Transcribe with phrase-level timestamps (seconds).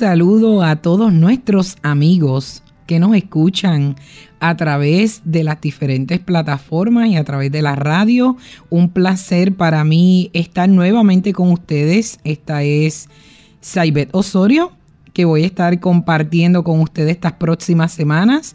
[0.00, 3.96] Saludo a todos nuestros amigos que nos escuchan
[4.40, 8.38] a través de las diferentes plataformas y a través de la radio.
[8.70, 12.18] Un placer para mí estar nuevamente con ustedes.
[12.24, 13.10] Esta es
[13.60, 14.72] Saibet Osorio,
[15.12, 18.54] que voy a estar compartiendo con ustedes estas próximas semanas,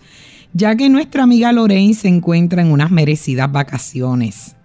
[0.51, 4.55] ya que nuestra amiga Lorraine se encuentra en unas merecidas vacaciones.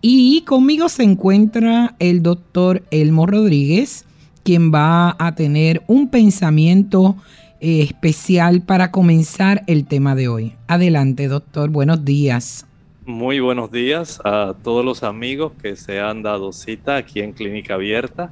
[0.00, 4.04] Y conmigo se encuentra el doctor Elmo Rodríguez,
[4.42, 7.16] quien va a tener un pensamiento
[7.60, 10.54] eh, especial para comenzar el tema de hoy.
[10.66, 11.70] Adelante, doctor.
[11.70, 12.66] Buenos días.
[13.04, 17.74] Muy buenos días a todos los amigos que se han dado cita aquí en Clínica
[17.74, 18.30] Abierta.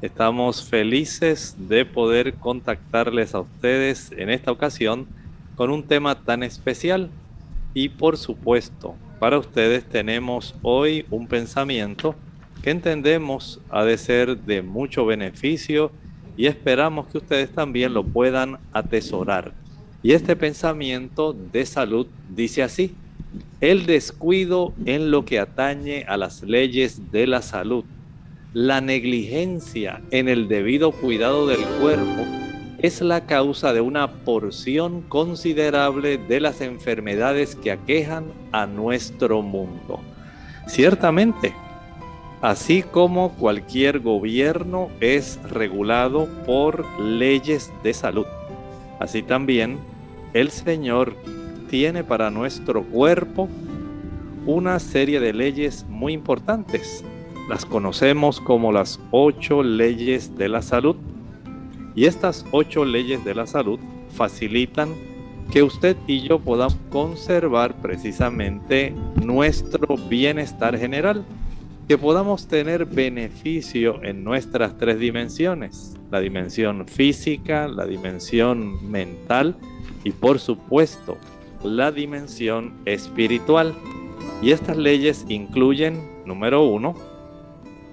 [0.00, 5.06] Estamos felices de poder contactarles a ustedes en esta ocasión
[5.54, 7.10] con un tema tan especial.
[7.74, 12.14] Y por supuesto, para ustedes tenemos hoy un pensamiento
[12.62, 15.90] que entendemos ha de ser de mucho beneficio
[16.36, 19.52] y esperamos que ustedes también lo puedan atesorar.
[20.02, 22.94] Y este pensamiento de salud dice así,
[23.60, 27.84] el descuido en lo que atañe a las leyes de la salud,
[28.52, 32.24] la negligencia en el debido cuidado del cuerpo,
[32.78, 40.00] es la causa de una porción considerable de las enfermedades que aquejan a nuestro mundo.
[40.66, 41.54] Ciertamente,
[42.42, 48.26] así como cualquier gobierno es regulado por leyes de salud.
[48.98, 49.78] Así también
[50.34, 51.14] el Señor
[51.70, 53.48] tiene para nuestro cuerpo
[54.44, 57.04] una serie de leyes muy importantes.
[57.48, 60.96] Las conocemos como las ocho leyes de la salud.
[61.94, 63.78] Y estas ocho leyes de la salud
[64.10, 64.94] facilitan
[65.52, 71.24] que usted y yo podamos conservar precisamente nuestro bienestar general
[71.88, 79.56] que podamos tener beneficio en nuestras tres dimensiones, la dimensión física, la dimensión mental
[80.04, 81.18] y por supuesto
[81.64, 83.74] la dimensión espiritual.
[84.40, 86.94] Y estas leyes incluyen, número uno,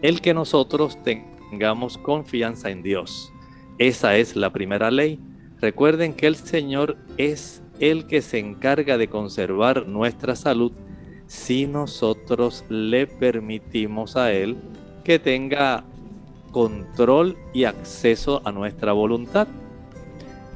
[0.01, 3.31] el que nosotros tengamos confianza en Dios.
[3.77, 5.19] Esa es la primera ley.
[5.61, 10.71] Recuerden que el Señor es el que se encarga de conservar nuestra salud
[11.29, 14.57] si nosotros le permitimos a Él
[15.03, 15.83] que tenga
[16.51, 19.47] control y acceso a nuestra voluntad.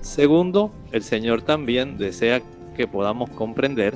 [0.02, 2.42] Segundo, el Señor también desea
[2.76, 3.94] que podamos comprender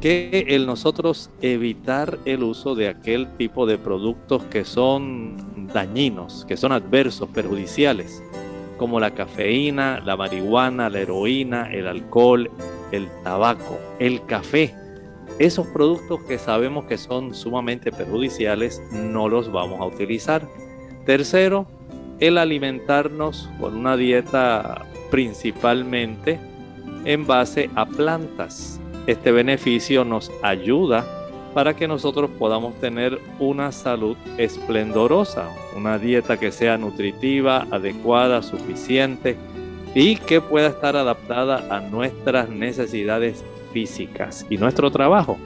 [0.00, 6.56] que el nosotros evitar el uso de aquel tipo de productos que son dañinos, que
[6.56, 8.22] son adversos, perjudiciales,
[8.78, 12.48] como la cafeína, la marihuana, la heroína, el alcohol,
[12.92, 14.72] el tabaco, el café,
[15.38, 20.48] esos productos que sabemos que son sumamente perjudiciales no los vamos a utilizar.
[21.04, 21.66] Tercero,
[22.20, 26.38] el alimentarnos con una dieta principalmente
[27.04, 28.80] en base a plantas.
[29.06, 31.04] Este beneficio nos ayuda
[31.54, 39.36] para que nosotros podamos tener una salud esplendorosa, una dieta que sea nutritiva, adecuada, suficiente
[39.94, 45.38] y que pueda estar adaptada a nuestras necesidades físicas y nuestro trabajo.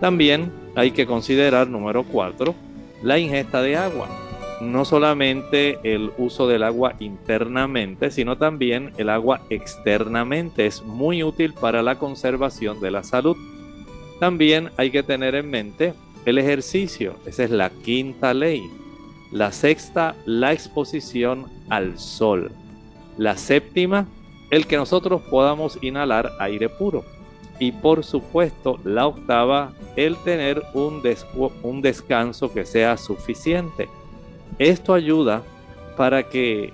[0.00, 2.54] También hay que considerar, número cuatro,
[3.02, 4.08] la ingesta de agua.
[4.60, 10.66] No solamente el uso del agua internamente, sino también el agua externamente.
[10.66, 13.36] Es muy útil para la conservación de la salud.
[14.18, 15.94] También hay que tener en mente
[16.24, 17.16] el ejercicio.
[17.26, 18.62] Esa es la quinta ley.
[19.30, 22.50] La sexta, la exposición al sol.
[23.18, 24.06] La séptima,
[24.50, 27.04] el que nosotros podamos inhalar aire puro.
[27.58, 31.02] Y por supuesto, la octava, el tener un,
[31.62, 33.88] un descanso que sea suficiente.
[34.58, 35.42] Esto ayuda
[35.96, 36.72] para que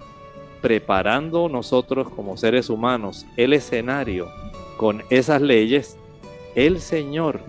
[0.61, 4.29] preparando nosotros como seres humanos el escenario
[4.77, 5.97] con esas leyes,
[6.55, 7.41] el Señor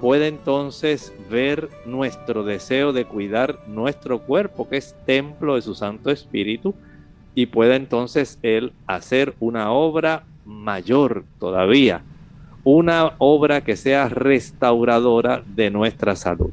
[0.00, 6.10] puede entonces ver nuestro deseo de cuidar nuestro cuerpo, que es templo de su Santo
[6.10, 6.74] Espíritu,
[7.34, 12.02] y puede entonces Él hacer una obra mayor todavía
[12.64, 16.50] una obra que sea restauradora de nuestra salud.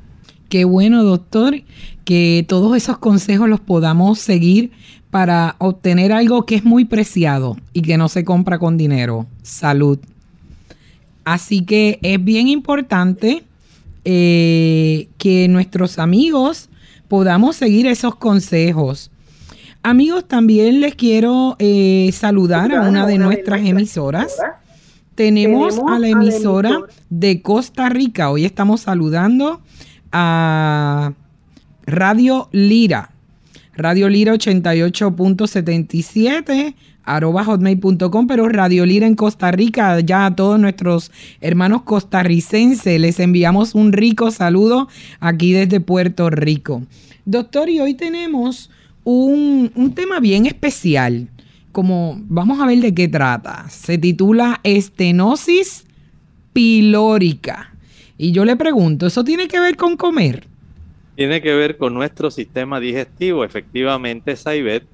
[0.50, 1.62] Qué bueno, doctor,
[2.06, 4.71] que todos esos consejos los podamos seguir
[5.12, 10.00] para obtener algo que es muy preciado y que no se compra con dinero, salud.
[11.25, 13.44] Así que es bien importante
[14.06, 16.69] eh, que nuestros amigos
[17.09, 19.12] podamos seguir esos consejos.
[19.83, 24.36] Amigos, también les quiero eh, saludar a una de nuestras emisoras.
[25.18, 28.30] Tenemos a la emisora de Costa Rica.
[28.30, 29.64] Hoy estamos saludando
[30.12, 31.14] a
[31.88, 33.10] Radio Lira.
[33.75, 41.12] Radio Lira 88.77 arroba hotmail.com, pero Radio Lira en Costa Rica, ya a todos nuestros
[41.42, 44.88] hermanos costarricenses les enviamos un rico saludo
[45.19, 46.84] aquí desde Puerto Rico.
[47.25, 48.69] Doctor, y hoy tenemos
[49.04, 51.30] un, un tema bien especial,
[51.77, 53.69] como vamos a ver de qué trata.
[53.69, 55.85] Se titula Estenosis
[56.51, 57.71] pilórica.
[58.18, 60.47] Y yo le pregunto, ¿eso tiene que ver con comer?
[61.15, 64.85] Tiene que ver con nuestro sistema digestivo, efectivamente, Saibet,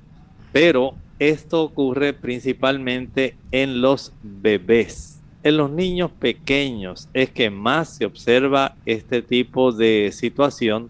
[0.52, 5.22] pero esto ocurre principalmente en los bebés.
[5.42, 10.90] En los niños pequeños es que más se observa este tipo de situación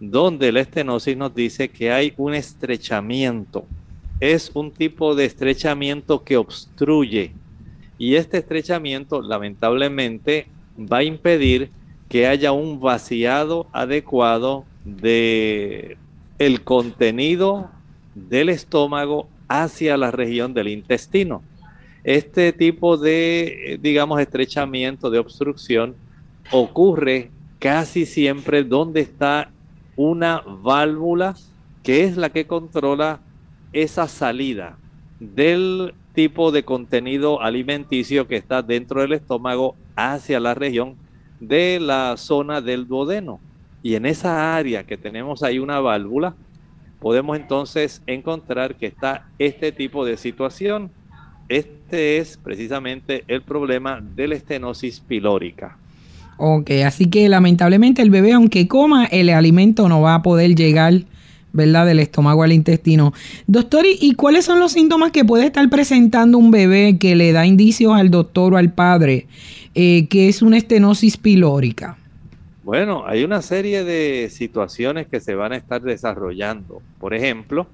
[0.00, 3.64] donde la estenosis nos dice que hay un estrechamiento.
[4.20, 7.32] Es un tipo de estrechamiento que obstruye
[7.98, 10.46] y este estrechamiento lamentablemente
[10.78, 11.70] va a impedir
[12.08, 15.96] que haya un vaciado adecuado de
[16.38, 17.70] el contenido
[18.14, 21.42] del estómago hacia la región del intestino.
[22.04, 25.94] Este tipo de, digamos, estrechamiento, de obstrucción,
[26.50, 29.50] ocurre casi siempre donde está
[29.96, 31.36] una válvula
[31.82, 33.20] que es la que controla
[33.72, 34.76] esa salida
[35.18, 40.96] del tipo de contenido alimenticio que está dentro del estómago hacia la región
[41.40, 43.40] de la zona del duodeno.
[43.82, 46.34] Y en esa área que tenemos ahí una válvula,
[47.00, 50.90] podemos entonces encontrar que está este tipo de situación.
[51.48, 55.76] Este es precisamente el problema de la estenosis pilórica.
[56.36, 61.02] Ok, así que lamentablemente el bebé, aunque coma, el alimento no va a poder llegar,
[61.52, 63.12] ¿verdad?, del estómago al intestino.
[63.46, 67.46] Doctor, ¿y cuáles son los síntomas que puede estar presentando un bebé que le da
[67.46, 69.26] indicios al doctor o al padre
[69.74, 71.96] eh, que es una estenosis pilórica?
[72.62, 76.82] Bueno, hay una serie de situaciones que se van a estar desarrollando.
[76.98, 77.66] Por ejemplo,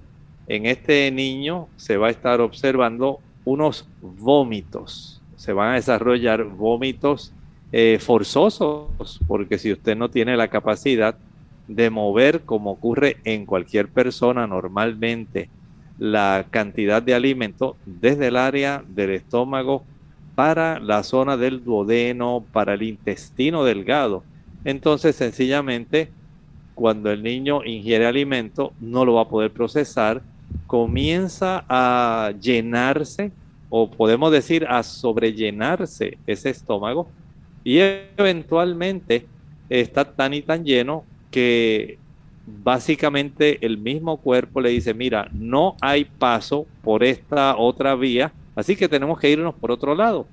[0.46, 5.20] en este niño se va a estar observando unos vómitos.
[5.36, 7.32] Se van a desarrollar vómitos
[7.72, 11.16] eh, forzosos, porque si usted no tiene la capacidad
[11.68, 15.48] de mover, como ocurre en cualquier persona normalmente,
[15.98, 19.84] la cantidad de alimento desde el área del estómago
[20.34, 24.22] para la zona del duodeno, para el intestino delgado,
[24.66, 26.10] entonces, sencillamente,
[26.74, 30.22] cuando el niño ingiere alimento, no lo va a poder procesar,
[30.66, 33.30] comienza a llenarse,
[33.70, 37.08] o podemos decir a sobrellenarse ese estómago,
[37.62, 39.26] y eventualmente
[39.68, 41.04] está tan y tan lleno
[41.36, 41.98] que
[42.46, 48.74] básicamente el mismo cuerpo le dice, mira, no hay paso por esta otra vía, así
[48.74, 50.26] que tenemos que irnos por otro lado.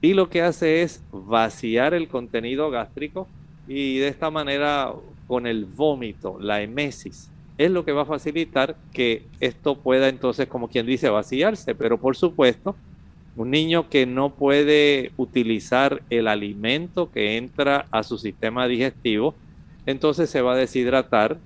[0.00, 3.26] Y lo que hace es vaciar el contenido gástrico
[3.66, 4.92] y de esta manera
[5.26, 10.46] con el vómito, la emesis, es lo que va a facilitar que esto pueda entonces,
[10.46, 11.74] como quien dice, vaciarse.
[11.74, 12.76] Pero por supuesto,
[13.34, 19.34] un niño que no puede utilizar el alimento que entra a su sistema digestivo,
[19.86, 21.38] entonces se va a deshidratar,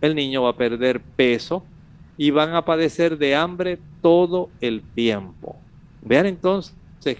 [0.00, 1.64] el niño va a perder peso
[2.16, 5.56] y van a padecer de hambre todo el tiempo.
[6.02, 6.74] Vean entonces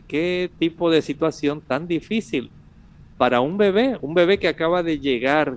[0.06, 2.50] qué tipo de situación tan difícil
[3.16, 5.56] para un bebé, un bebé que acaba de llegar,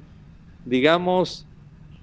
[0.65, 1.45] digamos,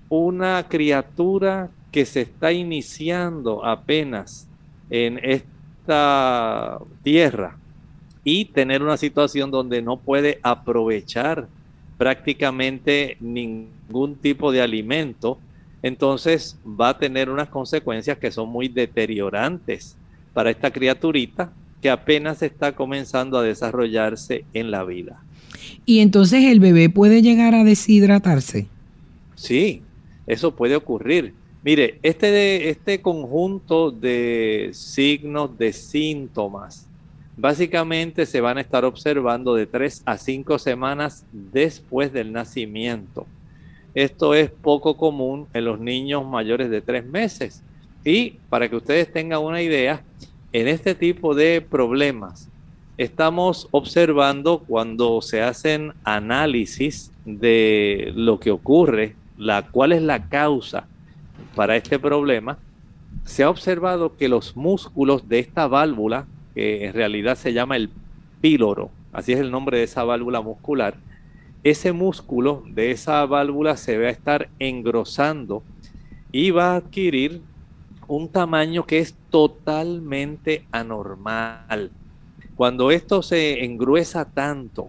[0.08, 4.48] una criatura que se está iniciando apenas
[4.90, 7.56] en esta tierra
[8.22, 11.48] y tener una situación donde no puede aprovechar
[11.98, 15.38] prácticamente ningún tipo de alimento,
[15.82, 19.96] entonces va a tener unas consecuencias que son muy deteriorantes
[20.32, 25.22] para esta criaturita que apenas está comenzando a desarrollarse en la vida.
[25.84, 28.66] Y entonces el bebé puede llegar a deshidratarse.
[29.34, 29.82] Sí,
[30.26, 31.34] eso puede ocurrir.
[31.62, 36.85] Mire, este, este conjunto de signos, de síntomas,
[37.36, 43.26] básicamente se van a estar observando de tres a cinco semanas después del nacimiento.
[43.94, 47.62] Esto es poco común en los niños mayores de tres meses.
[48.04, 50.02] Y para que ustedes tengan una idea,
[50.52, 52.48] en este tipo de problemas,
[52.96, 60.86] estamos observando cuando se hacen análisis de lo que ocurre, la, cuál es la causa
[61.54, 62.58] para este problema,
[63.24, 67.90] se ha observado que los músculos de esta válvula, que en realidad se llama el
[68.40, 70.96] píloro, así es el nombre de esa válvula muscular,
[71.62, 75.62] ese músculo de esa válvula se va a estar engrosando
[76.32, 77.42] y va a adquirir
[78.08, 81.90] un tamaño que es totalmente anormal.
[82.54, 84.88] Cuando esto se engruesa tanto,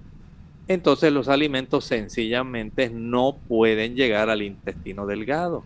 [0.69, 5.65] entonces los alimentos sencillamente no pueden llegar al intestino delgado.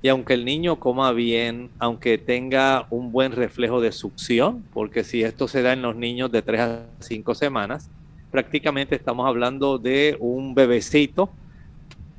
[0.00, 5.22] Y aunque el niño coma bien, aunque tenga un buen reflejo de succión, porque si
[5.24, 7.90] esto se da en los niños de 3 a 5 semanas,
[8.30, 11.30] prácticamente estamos hablando de un bebecito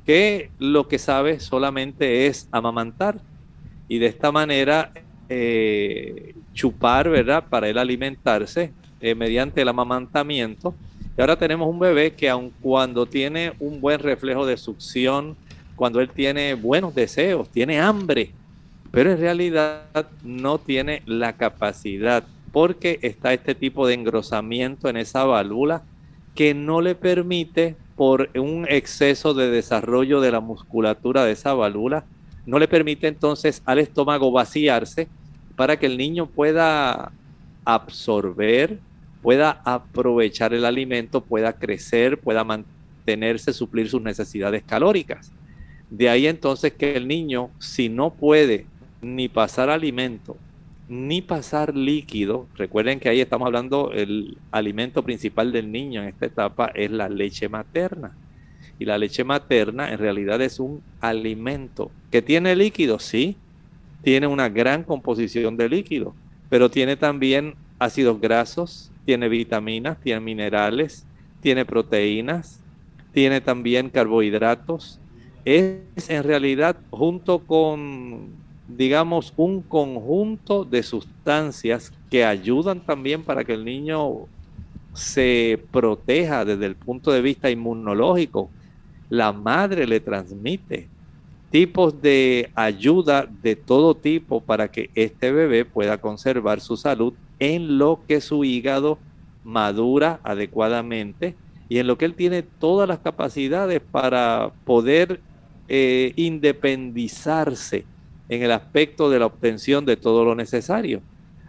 [0.04, 3.20] que lo que sabe solamente es amamantar.
[3.88, 4.92] Y de esta manera
[5.28, 7.44] eh, chupar, ¿verdad?
[7.48, 10.74] Para él alimentarse eh, mediante el amamantamiento.
[11.16, 15.36] Y ahora tenemos un bebé que aun cuando tiene un buen reflejo de succión,
[15.80, 18.32] cuando él tiene buenos deseos, tiene hambre,
[18.90, 22.22] pero en realidad no tiene la capacidad
[22.52, 25.82] porque está este tipo de engrosamiento en esa válvula
[26.34, 32.04] que no le permite por un exceso de desarrollo de la musculatura de esa válvula,
[32.44, 35.08] no le permite entonces al estómago vaciarse
[35.56, 37.10] para que el niño pueda
[37.64, 38.80] absorber,
[39.22, 45.32] pueda aprovechar el alimento, pueda crecer, pueda mantenerse, suplir sus necesidades calóricas.
[45.90, 48.66] De ahí entonces que el niño, si no puede
[49.02, 50.36] ni pasar alimento,
[50.88, 56.26] ni pasar líquido, recuerden que ahí estamos hablando, el alimento principal del niño en esta
[56.26, 58.16] etapa es la leche materna.
[58.78, 63.36] Y la leche materna en realidad es un alimento que tiene líquido, sí,
[64.02, 66.14] tiene una gran composición de líquido,
[66.48, 71.04] pero tiene también ácidos grasos, tiene vitaminas, tiene minerales,
[71.40, 72.60] tiene proteínas,
[73.12, 74.99] tiene también carbohidratos.
[75.44, 78.28] Es en realidad junto con,
[78.68, 84.26] digamos, un conjunto de sustancias que ayudan también para que el niño
[84.92, 88.50] se proteja desde el punto de vista inmunológico.
[89.08, 90.88] La madre le transmite
[91.50, 97.78] tipos de ayuda de todo tipo para que este bebé pueda conservar su salud en
[97.78, 98.98] lo que su hígado
[99.42, 101.34] madura adecuadamente
[101.68, 105.20] y en lo que él tiene todas las capacidades para poder
[105.72, 107.84] eh, independizarse
[108.28, 111.00] en el aspecto de la obtención de todo lo necesario.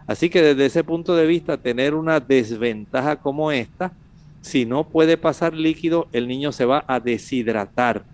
[0.06, 3.92] Así que desde ese punto de vista, tener una desventaja como esta,
[4.40, 8.04] si no puede pasar líquido, el niño se va a deshidratar.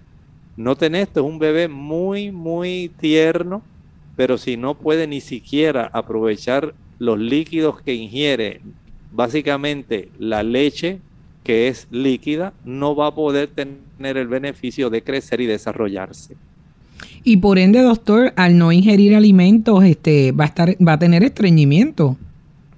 [0.56, 3.60] Noten esto, es un bebé muy, muy tierno,
[4.16, 8.62] pero si no puede ni siquiera aprovechar los líquidos que ingiere,
[9.12, 11.00] básicamente la leche,
[11.49, 16.37] que es líquida, no va a poder tener el beneficio de crecer y desarrollarse.
[17.25, 21.25] Y por ende, doctor, al no ingerir alimentos, este, va a estar, va a tener
[21.25, 22.19] estreñimiento.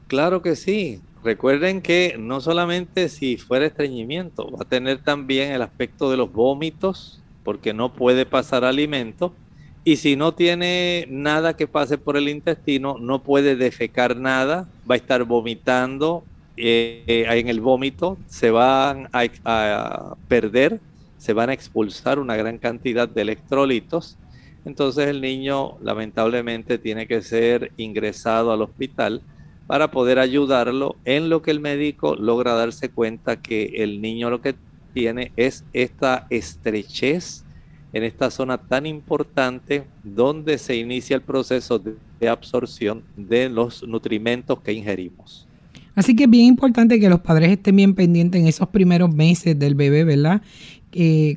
[0.07, 1.01] Claro que sí.
[1.25, 6.33] Recuerden que no solamente si fuera estreñimiento, va a tener también el aspecto de los
[6.33, 9.35] vómitos, porque no puede pasar alimento
[9.83, 14.95] y si no tiene nada que pase por el intestino, no puede defecar nada, va
[14.95, 16.23] a estar vomitando,
[16.61, 20.81] eh, en el vómito se van a, perder,
[21.19, 24.17] se van a expulsar una gran cantidad de electrolitos.
[24.65, 29.23] Entonces el niño lamentablemente tiene que ser ingresado al hospital
[29.67, 34.41] para poder ayudarlo en lo que el médico logra darse cuenta que el niño lo
[34.41, 34.55] que
[34.93, 37.45] tiene es esta estrechez
[37.93, 41.97] en esta zona tan importante donde se inicia el proceso de,
[42.29, 45.47] absorción de los nutrimentos que ingerimos.
[45.95, 49.59] Así que es bien importante que los padres estén bien pendientes en esos primeros meses
[49.59, 50.43] del bebé, ¿verdad?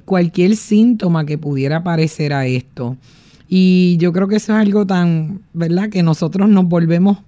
[0.06, 2.98] cualquier síntoma que pudiera aparecer a esto.
[3.48, 5.90] Y yo creo que eso es algo tan, ¿verdad?
[5.90, 7.20] Que nosotros nos volvemos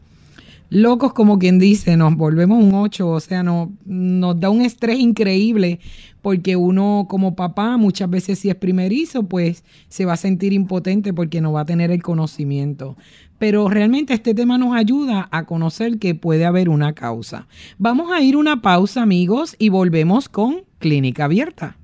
[0.69, 4.99] locos como quien dice, nos volvemos un 8, o sea, no, nos da un estrés
[4.99, 5.79] increíble
[6.21, 11.13] porque uno como papá muchas veces si es primerizo, pues se va a sentir impotente
[11.13, 12.97] porque no va a tener el conocimiento.
[13.37, 17.47] Pero realmente este tema nos ayuda a conocer que puede haber una causa.
[17.77, 21.77] Vamos a ir una pausa amigos y volvemos con Clínica Abierta.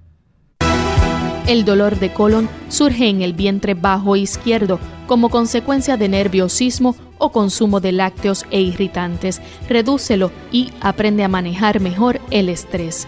[1.48, 7.32] El dolor de colon surge en el vientre bajo izquierdo como consecuencia de nerviosismo o
[7.32, 9.42] consumo de lácteos e irritantes.
[9.68, 13.08] Redúcelo y aprende a manejar mejor el estrés.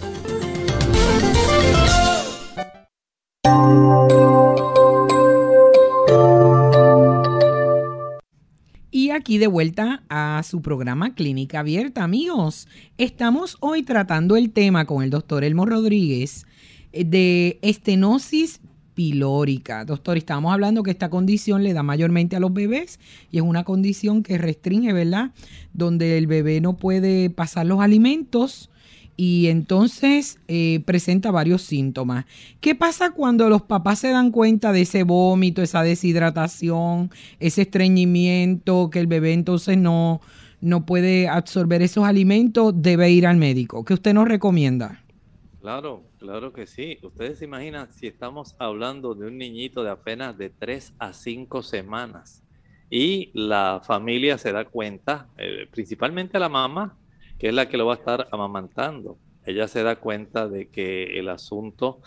[9.21, 12.67] Aquí de vuelta a su programa Clínica Abierta, amigos.
[12.97, 16.47] Estamos hoy tratando el tema con el doctor Elmo Rodríguez
[16.91, 18.61] eh, de estenosis
[18.95, 19.85] pilórica.
[19.85, 23.63] Doctor, estábamos hablando que esta condición le da mayormente a los bebés y es una
[23.63, 25.29] condición que restringe, ¿verdad?
[25.71, 28.70] Donde el bebé no puede pasar los alimentos
[29.23, 32.25] y entonces eh, presenta varios síntomas.
[32.59, 38.89] ¿Qué pasa cuando los papás se dan cuenta de ese vómito, esa deshidratación, ese estreñimiento,
[38.89, 40.21] que el bebé entonces no,
[40.59, 42.73] no puede absorber esos alimentos?
[42.81, 43.85] Debe ir al médico.
[43.85, 45.03] ¿Qué usted nos recomienda?
[45.61, 46.97] Claro, claro que sí.
[47.03, 51.61] Ustedes se imaginan si estamos hablando de un niñito de apenas de 3 a 5
[51.61, 52.41] semanas
[52.89, 56.97] y la familia se da cuenta, eh, principalmente la mamá,
[57.41, 59.17] que es la que lo va a estar amamantando.
[59.47, 61.99] Ella se da cuenta de que el asunto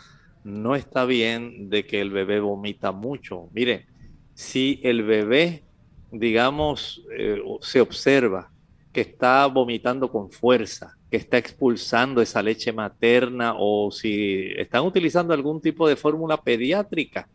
[0.44, 3.48] no está bien, de que el bebé vomita mucho.
[3.52, 3.88] Mire,
[4.34, 5.64] si el bebé,
[6.12, 8.52] digamos, eh, se observa
[8.92, 15.34] que está vomitando con fuerza, que está expulsando esa leche materna o si están utilizando
[15.34, 17.28] algún tipo de fórmula pediátrica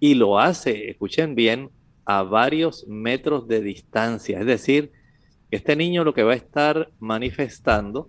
[0.00, 1.70] y lo hace, escuchen bien,
[2.04, 4.90] a varios metros de distancia, es decir,
[5.50, 8.08] este niño lo que va a estar manifestando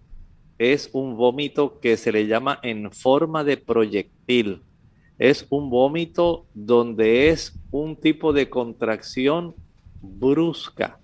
[0.57, 4.61] es un vómito que se le llama en forma de proyectil.
[5.17, 9.53] Es un vómito donde es un tipo de contracción
[10.01, 10.99] brusca.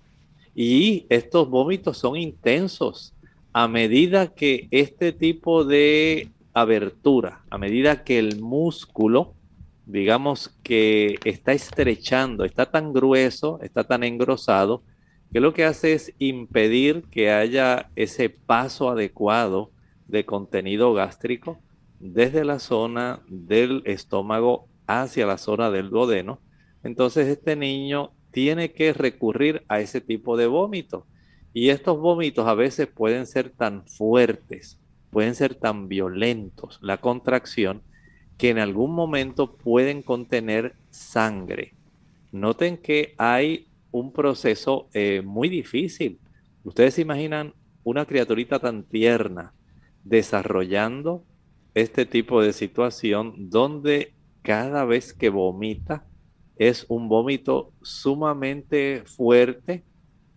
[0.54, 3.14] Y estos vómitos son intensos.
[3.52, 9.34] A medida que este tipo de abertura, a medida que el músculo,
[9.86, 14.82] digamos que está estrechando, está tan grueso, está tan engrosado,
[15.32, 19.70] que lo que hace es impedir que haya ese paso adecuado
[20.06, 21.58] de contenido gástrico
[22.00, 26.40] desde la zona del estómago hacia la zona del duodeno.
[26.82, 31.06] Entonces este niño tiene que recurrir a ese tipo de vómito.
[31.54, 34.78] Y estos vómitos a veces pueden ser tan fuertes,
[35.10, 37.82] pueden ser tan violentos, la contracción,
[38.36, 41.74] que en algún momento pueden contener sangre.
[42.32, 46.18] Noten que hay un proceso eh, muy difícil.
[46.64, 49.54] Ustedes se imaginan una criaturita tan tierna
[50.04, 51.24] desarrollando
[51.74, 56.06] este tipo de situación donde cada vez que vomita
[56.56, 59.84] es un vómito sumamente fuerte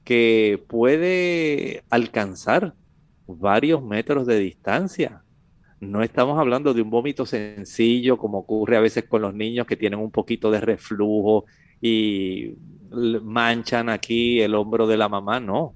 [0.03, 2.75] que puede alcanzar
[3.27, 5.23] varios metros de distancia.
[5.79, 9.75] No estamos hablando de un vómito sencillo como ocurre a veces con los niños que
[9.75, 11.45] tienen un poquito de reflujo
[11.81, 12.55] y
[12.95, 15.73] manchan aquí el hombro de la mamá, no.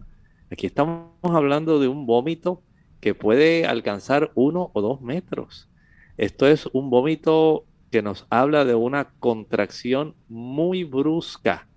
[0.52, 2.64] Aquí estamos hablando de un vómito
[3.00, 5.70] que puede alcanzar uno o dos metros.
[6.18, 11.68] Esto es un vómito que nos habla de una contracción muy brusca.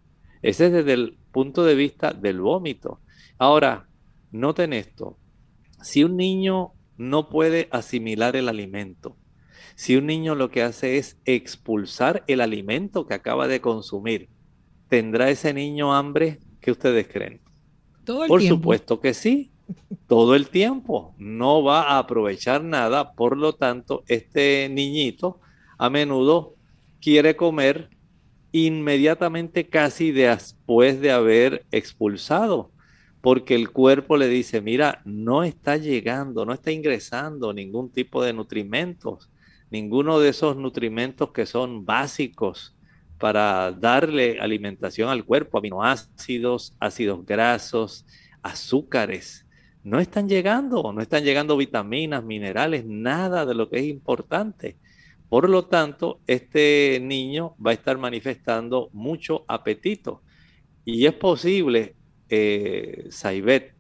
[0.42, 3.00] Ese es desde el punto de vista del vómito.
[3.38, 3.88] Ahora,
[4.30, 5.16] noten esto.
[5.82, 9.16] Si un niño no puede asimilar el alimento,
[9.74, 14.28] si un niño lo que hace es expulsar el alimento que acaba de consumir,
[14.92, 16.38] ¿tendrá ese niño hambre?
[16.60, 17.40] ¿Qué ustedes creen?
[18.04, 18.56] Todo el Por tiempo.
[18.56, 19.50] supuesto que sí,
[20.06, 21.14] todo el tiempo.
[21.16, 25.40] No va a aprovechar nada, por lo tanto, este niñito
[25.78, 26.56] a menudo
[27.00, 27.88] quiere comer
[28.52, 32.70] inmediatamente casi después de haber expulsado,
[33.22, 38.34] porque el cuerpo le dice, mira, no está llegando, no está ingresando ningún tipo de
[38.34, 39.30] nutrimentos,
[39.70, 42.76] ninguno de esos nutrimentos que son básicos
[43.22, 48.04] para darle alimentación al cuerpo, aminoácidos, ácidos grasos,
[48.42, 49.46] azúcares.
[49.84, 54.76] No están llegando, no están llegando vitaminas, minerales, nada de lo que es importante.
[55.28, 60.20] Por lo tanto, este niño va a estar manifestando mucho apetito.
[60.84, 61.94] Y es posible,
[62.28, 63.76] eh, Saibet,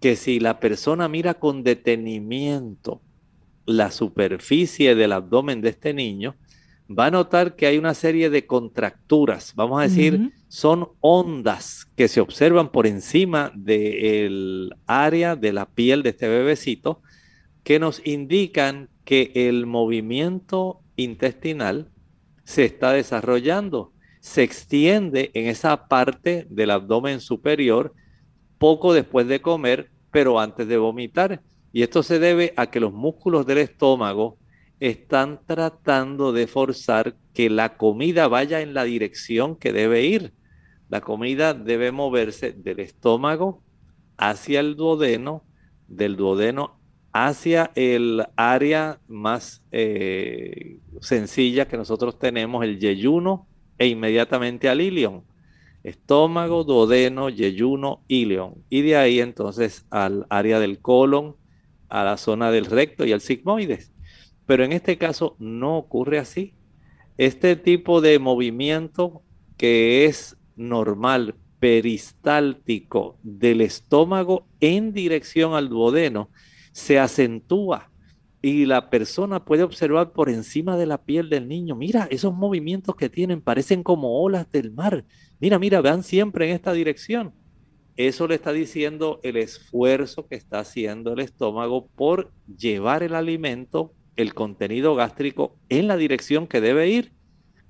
[0.00, 3.02] que si la persona mira con detenimiento
[3.66, 6.34] la superficie del abdomen de este niño,
[6.90, 12.08] va a notar que hay una serie de contracturas, vamos a decir, son ondas que
[12.08, 17.00] se observan por encima del área de la piel de este bebecito
[17.62, 21.90] que nos indican que el movimiento intestinal
[22.44, 27.94] se está desarrollando, se extiende en esa parte del abdomen superior
[28.58, 31.42] poco después de comer, pero antes de vomitar.
[31.72, 34.39] Y esto se debe a que los músculos del estómago
[34.80, 40.32] están tratando de forzar que la comida vaya en la dirección que debe ir.
[40.88, 43.62] La comida debe moverse del estómago
[44.16, 45.44] hacia el duodeno,
[45.86, 46.80] del duodeno
[47.12, 53.46] hacia el área más eh, sencilla que nosotros tenemos, el yeyuno,
[53.78, 55.24] e inmediatamente al ilion.
[55.82, 58.54] Estómago, duodeno, yeyuno, ilion.
[58.68, 61.36] Y de ahí entonces al área del colon,
[61.88, 63.90] a la zona del recto y al sigmoides.
[64.50, 66.54] Pero en este caso no ocurre así.
[67.18, 69.22] Este tipo de movimiento
[69.56, 76.30] que es normal, peristáltico del estómago en dirección al duodeno,
[76.72, 77.92] se acentúa
[78.42, 82.96] y la persona puede observar por encima de la piel del niño, mira, esos movimientos
[82.96, 85.04] que tienen parecen como olas del mar.
[85.38, 87.32] Mira, mira, van siempre en esta dirección.
[87.96, 93.94] Eso le está diciendo el esfuerzo que está haciendo el estómago por llevar el alimento,
[94.16, 97.12] el contenido gástrico, en la dirección que debe ir,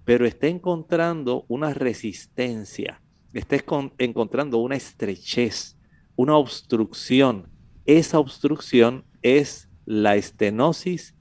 [0.05, 3.01] pero está encontrando una resistencia,
[3.33, 3.57] está
[3.99, 5.77] encontrando una estrechez,
[6.17, 7.49] una obstrucción.
[7.87, 11.15] Esa obstrucción es la estenosis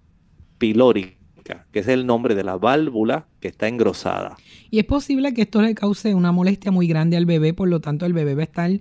[0.58, 4.38] pilórica, que es el nombre de la válvula que está engrosada.
[4.70, 7.82] Y es posible que esto le cause una molestia muy grande al bebé, por lo
[7.82, 8.72] tanto el bebé va a estar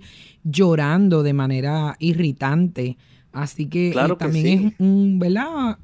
[0.43, 2.97] llorando de manera irritante.
[3.31, 4.67] Así que, Claro eh, que también sí.
[4.67, 5.77] es un, ¿verdad?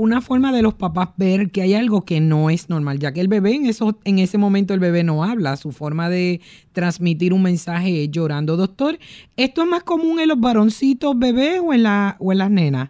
[0.00, 3.20] Una forma de los papás ver que hay algo que no es normal, ya que
[3.20, 6.40] el bebé en, eso, en ese momento el bebé no habla, su forma de
[6.72, 8.56] transmitir un mensaje es llorando.
[8.56, 8.98] Doctor,
[9.36, 12.88] ¿esto es más común en los varoncitos bebés o en, la, o en las nenas?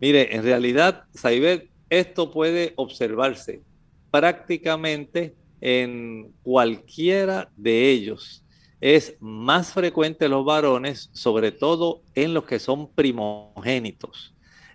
[0.00, 3.62] Mire, en realidad, Saibet, esto puede observarse
[4.10, 8.44] prácticamente en cualquiera de ellos.
[8.80, 14.31] Es más frecuente en los varones, sobre todo en los que son primogénitos.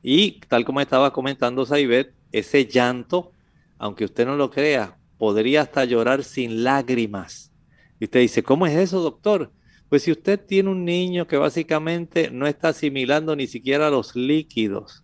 [0.09, 3.33] Y tal como estaba comentando Saibet, ese llanto,
[3.77, 7.51] aunque usted no lo crea, podría hasta llorar sin lágrimas.
[7.99, 9.51] Y usted dice, ¿cómo es eso, doctor?
[9.89, 15.03] Pues si usted tiene un niño que básicamente no está asimilando ni siquiera los líquidos,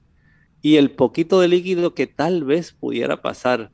[0.62, 3.72] y el poquito de líquido que tal vez pudiera pasar,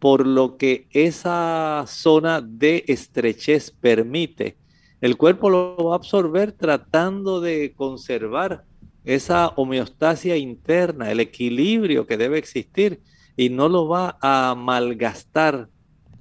[0.00, 4.56] por lo que esa zona de estrechez permite,
[5.00, 8.64] el cuerpo lo va a absorber tratando de conservar
[9.06, 13.00] esa homeostasia interna, el equilibrio que debe existir,
[13.36, 15.68] y no lo va a malgastar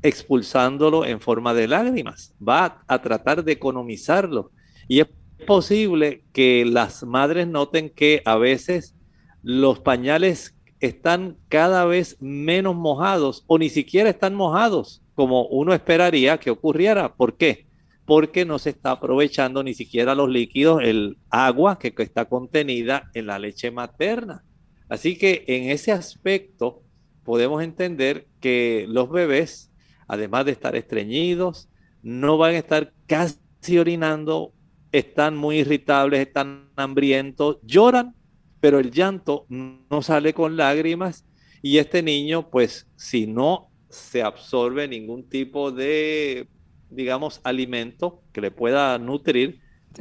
[0.01, 4.51] expulsándolo en forma de lágrimas, va a tratar de economizarlo.
[4.87, 5.07] Y es
[5.47, 8.95] posible que las madres noten que a veces
[9.41, 16.37] los pañales están cada vez menos mojados o ni siquiera están mojados como uno esperaría
[16.37, 17.15] que ocurriera.
[17.15, 17.65] ¿Por qué?
[18.05, 23.27] Porque no se está aprovechando ni siquiera los líquidos, el agua que está contenida en
[23.27, 24.43] la leche materna.
[24.89, 26.83] Así que en ese aspecto
[27.23, 29.71] podemos entender que los bebés
[30.07, 31.69] además de estar estreñidos,
[32.01, 34.53] no van a estar casi orinando,
[34.91, 38.15] están muy irritables, están hambrientos, lloran,
[38.59, 41.25] pero el llanto no sale con lágrimas
[41.61, 46.47] y este niño, pues si no se absorbe ningún tipo de,
[46.89, 49.59] digamos, alimento que le pueda nutrir,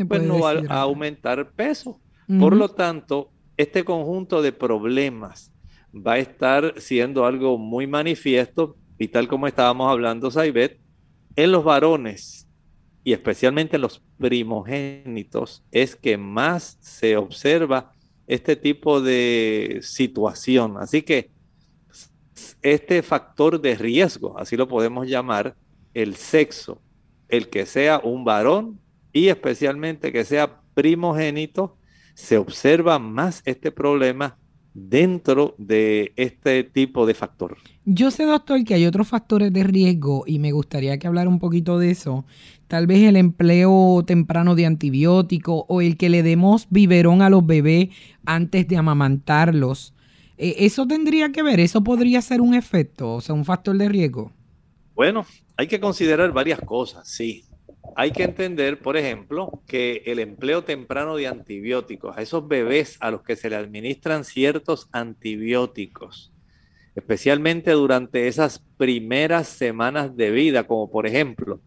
[0.08, 2.00] pues no va a aumentar peso.
[2.40, 5.52] Por lo tanto, este conjunto de problemas
[5.94, 10.80] va a estar siendo algo muy manifiesto y tal como estábamos hablando, Saibet,
[11.36, 12.48] en los varones
[13.02, 17.92] y especialmente en los primogénitos es que más se observa
[18.26, 20.76] este tipo de situación.
[20.78, 21.30] Así que
[22.62, 25.54] este factor de riesgo, así lo podemos llamar,
[25.94, 26.83] el sexo,
[27.28, 28.80] el que sea un varón
[29.12, 31.76] y especialmente que sea primogénito,
[32.14, 34.37] se observa más este problema
[34.74, 37.57] dentro de este tipo de factor.
[37.85, 41.38] Yo sé, doctor, que hay otros factores de riesgo y me gustaría que hablara un
[41.38, 42.24] poquito de eso.
[42.66, 47.46] Tal vez el empleo temprano de antibióticos o el que le demos biberón a los
[47.46, 47.90] bebés
[48.26, 49.94] antes de amamantarlos.
[50.38, 51.61] Eh, ¿Eso tendría que ver?
[51.61, 54.33] ¿Eso podría ser un efecto, o sea, un factor de riesgo?
[54.96, 55.24] Bueno,
[55.56, 57.44] hay que considerar varias cosas, sí.
[57.96, 63.10] Hay que entender, por ejemplo, que el empleo temprano de antibióticos, a esos bebés a
[63.10, 66.32] los que se le administran ciertos antibióticos,
[66.96, 71.60] especialmente durante esas primeras semanas de vida, como por ejemplo,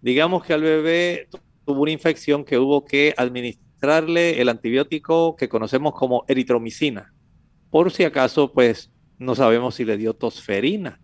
[0.00, 1.28] digamos que al bebé
[1.66, 7.12] tuvo una infección que hubo que administrarle el antibiótico que conocemos como eritromicina.
[7.70, 11.00] Por si acaso, pues no sabemos si le dio tosferina.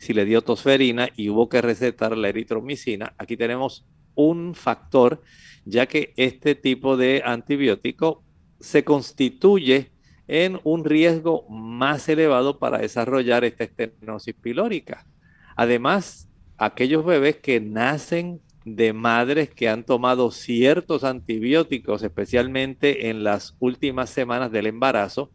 [0.00, 5.20] Si le dio tosferina y hubo que recetar la eritromicina, aquí tenemos un factor,
[5.66, 8.24] ya que este tipo de antibiótico
[8.58, 9.90] se constituye
[10.26, 15.06] en un riesgo más elevado para desarrollar esta estenosis pilórica.
[15.54, 23.54] Además, aquellos bebés que nacen de madres que han tomado ciertos antibióticos, especialmente en las
[23.60, 25.30] últimas semanas del embarazo,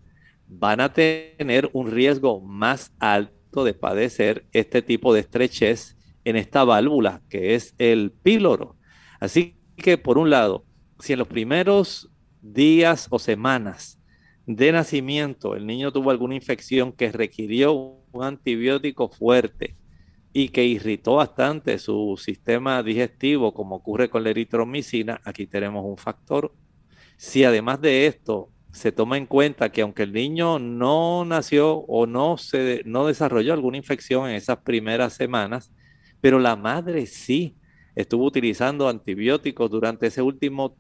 [0.48, 6.64] van a tener un riesgo más alto de padecer este tipo de estrechez en esta
[6.64, 8.76] válvula, que es el píloro.
[9.20, 10.66] Así que, por un lado,
[11.00, 14.00] si en los primeros días o semanas
[14.46, 19.76] de nacimiento el niño tuvo alguna infección que requirió un antibiótico fuerte
[20.32, 25.98] y que irritó bastante su sistema digestivo, como ocurre con la eritromicina, aquí tenemos un
[25.98, 26.54] factor.
[27.16, 32.06] Si además de esto se toma en cuenta que aunque el niño no nació o
[32.06, 35.72] no, se, no desarrolló alguna infección en esas primeras semanas,
[36.20, 37.56] pero la madre sí
[37.96, 40.76] estuvo utilizando antibióticos durante ese último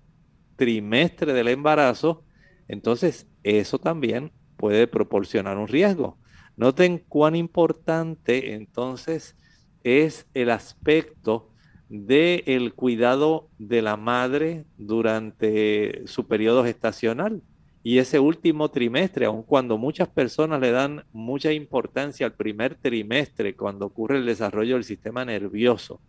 [0.57, 2.25] trimestre del embarazo,
[2.67, 6.17] entonces eso también puede proporcionar un riesgo.
[6.57, 9.37] Noten cuán importante entonces
[9.85, 11.49] es el aspecto
[11.87, 17.41] del cuidado de la madre durante su periodo gestacional
[17.87, 23.55] y ese último trimestre, aun cuando muchas personas le dan mucha importancia al primer trimestre,
[23.55, 26.01] cuando ocurre el desarrollo del sistema nervioso,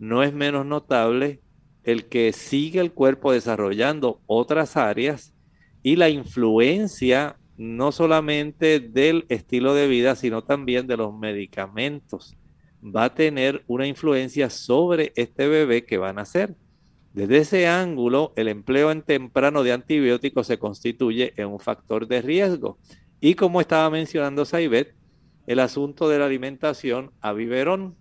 [0.00, 1.40] no es menos notable
[1.84, 5.32] el que sigue el cuerpo desarrollando otras áreas
[5.84, 12.36] y la influencia no solamente del estilo de vida, sino también de los medicamentos.
[12.84, 16.56] Va a tener una influencia sobre este bebé que va a nacer.
[17.14, 22.22] Desde ese ángulo, el empleo en temprano de antibióticos se constituye en un factor de
[22.22, 22.78] riesgo.
[23.20, 24.94] Y como estaba mencionando Saibet,
[25.46, 27.96] el asunto de la alimentación a biberón.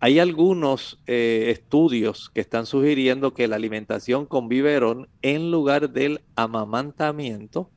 [0.00, 6.20] Hay algunos eh, estudios que están sugiriendo que la alimentación con biberón en lugar del
[6.36, 7.70] amamantamiento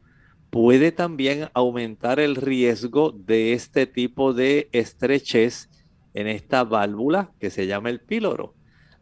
[0.52, 5.70] puede también aumentar el riesgo de este tipo de estrechez
[6.14, 8.54] en esta válvula que se llama el píloro.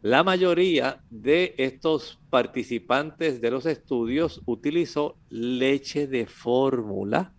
[0.02, 7.34] La mayoría de estos participantes de los estudios utilizó leche de fórmula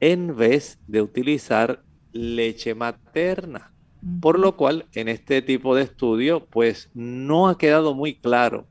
[0.00, 3.72] en vez de utilizar leche materna.
[4.20, 8.66] Por lo cual, en este tipo de estudio, pues no ha quedado muy claro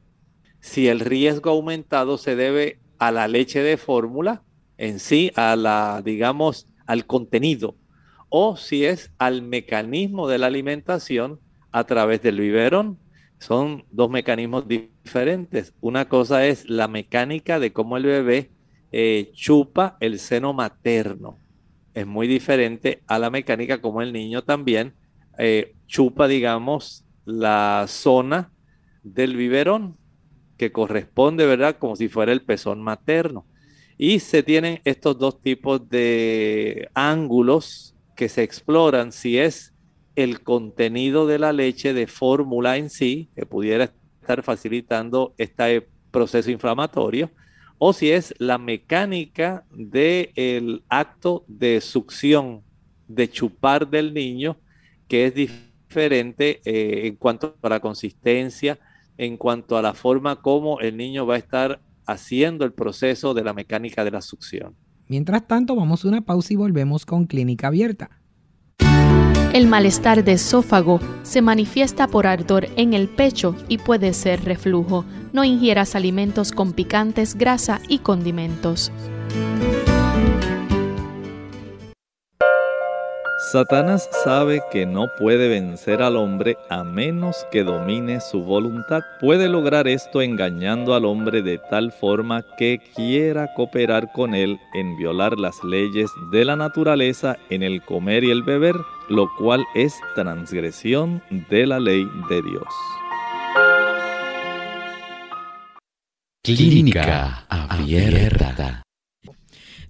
[0.59, 4.43] si el riesgo aumentado se debe a la leche de fórmula
[4.77, 7.77] en sí, a la, digamos, al contenido,
[8.29, 11.39] o si es al mecanismo de la alimentación
[11.71, 12.99] a través del biberón
[13.43, 15.73] son dos mecanismos diferentes.
[15.81, 18.51] Una cosa es la mecánica de cómo el bebé
[18.93, 21.37] eh, chupa el seno materno.
[21.93, 24.93] Es muy diferente a la mecánica como el niño también
[25.37, 28.53] eh, chupa, digamos, la zona
[29.03, 29.97] del biberón
[30.55, 31.75] que corresponde, ¿verdad?
[31.77, 33.45] Como si fuera el pezón materno.
[33.97, 39.72] Y se tienen estos dos tipos de ángulos que se exploran si es
[40.15, 46.51] el contenido de la leche de fórmula en sí, que pudiera estar facilitando este proceso
[46.51, 47.31] inflamatorio,
[47.77, 52.61] o si es la mecánica del acto de succión,
[53.07, 54.57] de chupar del niño,
[55.07, 58.79] que es diferente eh, en cuanto a la consistencia,
[59.17, 63.43] en cuanto a la forma como el niño va a estar haciendo el proceso de
[63.43, 64.75] la mecánica de la succión.
[65.07, 68.22] Mientras tanto, vamos a una pausa y volvemos con Clínica Abierta.
[69.53, 75.05] El malestar de esófago se manifiesta por ardor en el pecho y puede ser reflujo.
[75.31, 78.91] No ingieras alimentos con picantes, grasa y condimentos.
[83.53, 89.01] Satanás sabe que no puede vencer al hombre a menos que domine su voluntad.
[89.19, 94.97] Puede lograr esto engañando al hombre de tal forma que quiera cooperar con él en
[94.97, 98.75] violar las leyes de la naturaleza en el comer y el beber,
[99.07, 102.73] lo cual es transgresión de la ley de Dios.
[106.41, 108.82] Clínica abierta.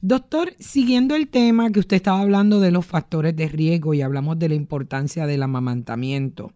[0.05, 4.37] Doctor, siguiendo el tema que usted estaba hablando de los factores de riesgo y hablamos
[4.37, 6.51] de la importancia del amamantamiento,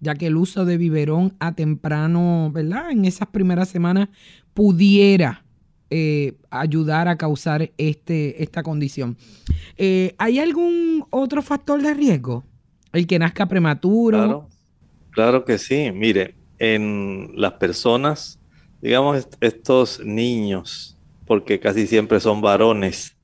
[0.00, 2.90] ya que el uso de biberón a temprano, ¿verdad?
[2.90, 4.08] En esas primeras semanas
[4.54, 5.44] pudiera
[5.90, 9.18] eh, ayudar a causar este, esta condición.
[9.76, 12.46] Eh, ¿Hay algún otro factor de riesgo?
[12.94, 14.16] El que nazca prematuro.
[14.16, 14.48] Claro,
[15.10, 15.90] claro que sí.
[15.92, 18.40] Mire, en las personas,
[18.80, 20.97] digamos, estos niños
[21.28, 23.16] porque casi siempre son varones,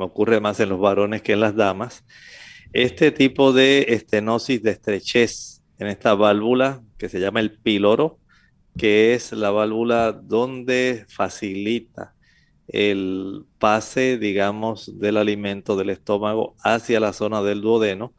[0.00, 2.04] ocurre más en los varones que en las damas,
[2.72, 8.18] este tipo de estenosis de estrechez en esta válvula que se llama el píloro,
[8.76, 12.14] que es la válvula donde facilita
[12.68, 18.14] el pase, digamos, del alimento del estómago hacia la zona del duodeno,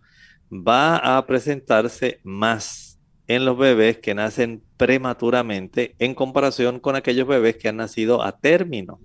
[0.51, 7.57] va a presentarse más en los bebés que nacen prematuramente en comparación con aquellos bebés
[7.57, 8.99] que han nacido a término.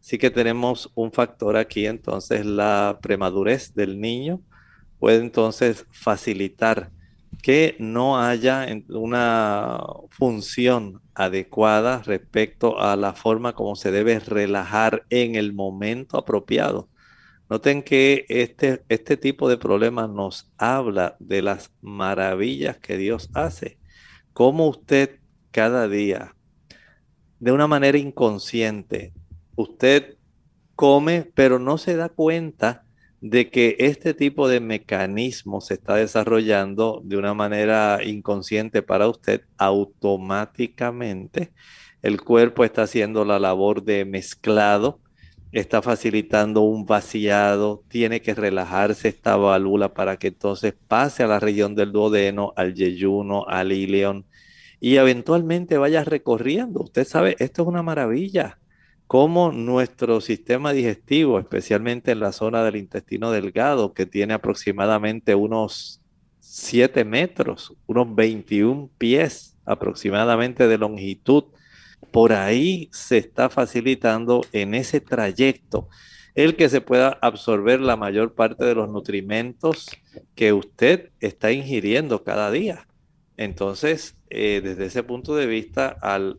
[0.00, 4.40] Sí que tenemos un factor aquí, entonces la premadurez del niño
[4.98, 6.90] puede entonces facilitar
[7.42, 15.34] que no haya una función adecuada respecto a la forma como se debe relajar en
[15.34, 16.88] el momento apropiado.
[17.48, 23.78] Noten que este, este tipo de problemas nos habla de las maravillas que Dios hace.
[24.32, 25.18] Cómo usted
[25.50, 26.36] cada día,
[27.40, 29.12] de una manera inconsciente,
[29.60, 30.16] usted
[30.74, 32.84] come, pero no se da cuenta
[33.20, 39.42] de que este tipo de mecanismo se está desarrollando de una manera inconsciente para usted
[39.58, 41.52] automáticamente.
[42.02, 45.00] El cuerpo está haciendo la labor de mezclado,
[45.52, 51.40] está facilitando un vaciado, tiene que relajarse esta válvula para que entonces pase a la
[51.40, 54.24] región del duodeno, al yeyuno, al ileón
[54.80, 56.82] y eventualmente vaya recorriendo.
[56.82, 58.59] Usted sabe, esto es una maravilla
[59.10, 66.00] cómo nuestro sistema digestivo, especialmente en la zona del intestino delgado, que tiene aproximadamente unos
[66.38, 71.42] 7 metros, unos 21 pies aproximadamente de longitud,
[72.12, 75.88] por ahí se está facilitando en ese trayecto
[76.36, 79.88] el que se pueda absorber la mayor parte de los nutrimentos
[80.36, 82.86] que usted está ingiriendo cada día.
[83.36, 86.38] Entonces, eh, desde ese punto de vista, al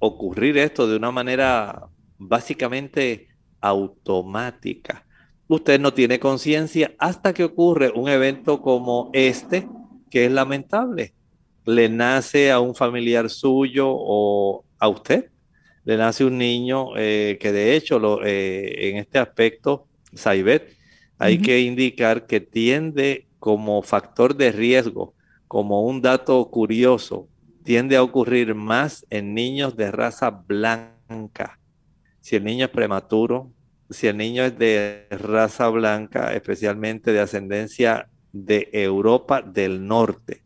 [0.00, 3.28] ocurrir esto de una manera básicamente
[3.60, 5.06] automática.
[5.46, 9.66] Usted no tiene conciencia hasta que ocurre un evento como este,
[10.10, 11.14] que es lamentable.
[11.64, 15.30] Le nace a un familiar suyo o a usted,
[15.84, 20.76] le nace un niño eh, que de hecho lo, eh, en este aspecto, Saibet,
[21.18, 25.14] hay que indicar que tiende como factor de riesgo,
[25.46, 27.28] como un dato curioso,
[27.64, 31.58] tiende a ocurrir más en niños de raza blanca
[32.28, 33.54] si el niño es prematuro,
[33.88, 40.42] si el niño es de raza blanca, especialmente de ascendencia de Europa del Norte,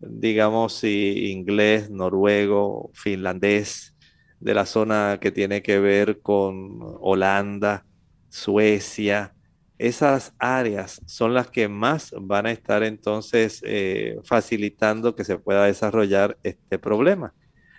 [0.00, 3.96] digamos si inglés, noruego, finlandés,
[4.38, 7.86] de la zona que tiene que ver con Holanda,
[8.28, 9.32] Suecia,
[9.78, 15.64] esas áreas son las que más van a estar entonces eh, facilitando que se pueda
[15.64, 17.32] desarrollar este problema.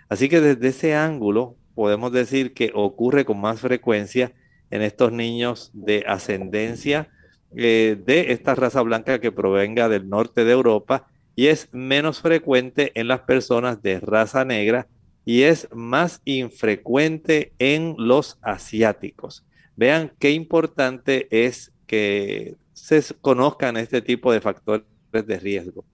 [0.08, 4.32] Así que desde ese ángulo podemos decir que ocurre con más frecuencia
[4.70, 7.10] en estos niños de ascendencia
[7.54, 11.06] eh, de esta raza blanca que provenga del norte de Europa
[11.36, 14.88] y es menos frecuente en las personas de raza negra
[15.26, 19.44] y es más infrecuente en los asiáticos.
[19.76, 25.84] Vean qué importante es que se conozcan este tipo de factores de riesgo.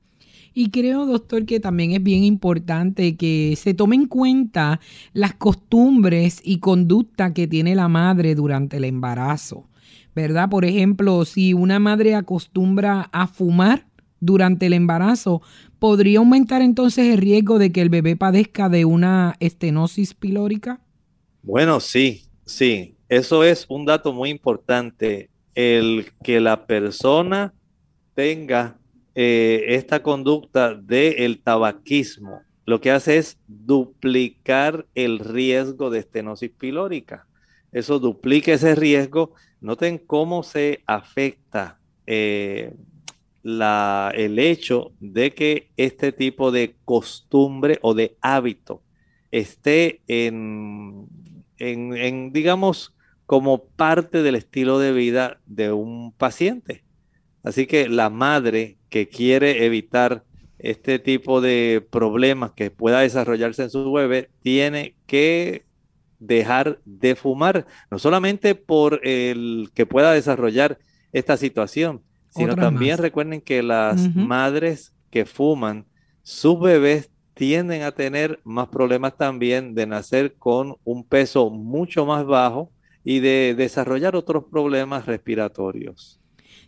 [0.55, 4.81] Y creo, doctor, que también es bien importante que se tome en cuenta
[5.13, 9.69] las costumbres y conducta que tiene la madre durante el embarazo,
[10.15, 10.49] ¿verdad?
[10.51, 13.87] Por ejemplo, si una madre acostumbra a fumar
[14.21, 15.43] durante el embarazo,
[15.79, 20.81] ¿podría aumentar entonces el riesgo de que el bebé padezca de una estenosis pilórica?
[21.43, 22.97] Bueno, sí, sí.
[23.09, 25.29] Eso es un dato muy importante.
[25.55, 27.53] El que la persona
[28.15, 28.79] tenga
[29.15, 37.27] eh, esta conducta del tabaquismo lo que hace es duplicar el riesgo de estenosis pilórica.
[37.73, 39.33] Eso duplica ese riesgo.
[39.61, 42.73] Noten cómo se afecta eh,
[43.43, 48.83] la, el hecho de que este tipo de costumbre o de hábito
[49.33, 51.09] esté en,
[51.59, 52.95] en digamos,
[53.27, 56.85] como parte del estilo de vida de un paciente.
[57.43, 60.23] Así que la madre que quiere evitar
[60.59, 65.65] este tipo de problemas que pueda desarrollarse en su bebé, tiene que
[66.19, 70.79] dejar de fumar, no solamente por el que pueda desarrollar
[71.11, 75.87] esta situación, sino también recuerden que las madres que fuman,
[76.23, 82.27] sus bebés tienden a tener más problemas también de nacer con un peso mucho más
[82.27, 82.71] bajo
[83.05, 86.22] y de desarrollar otros problemas respiratorios.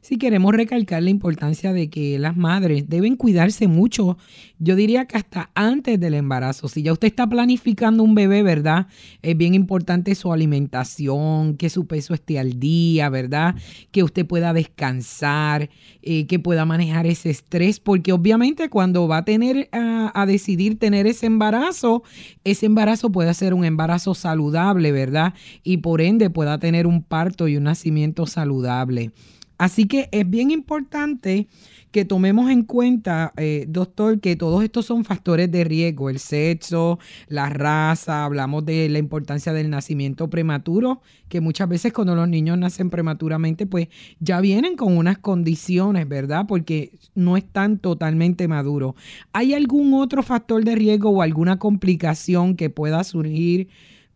[0.05, 4.19] Sí queremos recalcar la importancia de que las madres deben cuidarse mucho,
[4.59, 6.69] yo diría que hasta antes del embarazo.
[6.69, 8.87] Si ya usted está planificando un bebé, ¿verdad?
[9.23, 13.55] Es bien importante su alimentación, que su peso esté al día, ¿verdad?
[13.93, 15.71] Que usted pueda descansar,
[16.03, 20.79] eh, que pueda manejar ese estrés, porque obviamente cuando va a tener a, a decidir
[20.79, 22.03] tener ese embarazo,
[22.45, 25.33] ese embarazo puede ser un embarazo saludable, ¿verdad?
[25.63, 29.11] Y por ende pueda tener un parto y un nacimiento saludable.
[29.57, 31.47] Así que es bien importante
[31.93, 36.99] que tomemos en cuenta, eh, doctor, que todos estos son factores de riesgo, el sexo,
[37.29, 42.59] la raza, hablamos de la importancia del nacimiento prematuro, que muchas veces cuando los niños
[42.59, 43.87] nacen prematuramente, pues
[44.19, 46.47] ya vienen con unas condiciones, ¿verdad?
[46.49, 48.95] Porque no están totalmente maduros.
[49.33, 53.69] ¿Hay algún otro factor de riesgo o alguna complicación que pueda surgir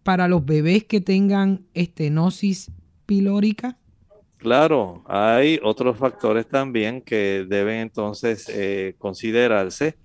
[0.02, 2.72] para los bebés que tengan estenosis
[3.06, 3.78] pilórica?
[4.38, 9.98] Claro, hay otros factores también que deben entonces eh, considerarse,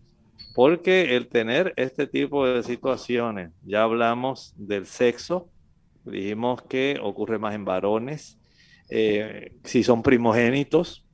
[0.56, 5.52] porque el tener este tipo de situaciones, ya hablamos del sexo,
[6.04, 8.40] dijimos que ocurre más en varones,
[8.90, 11.06] eh, si son primogénitos,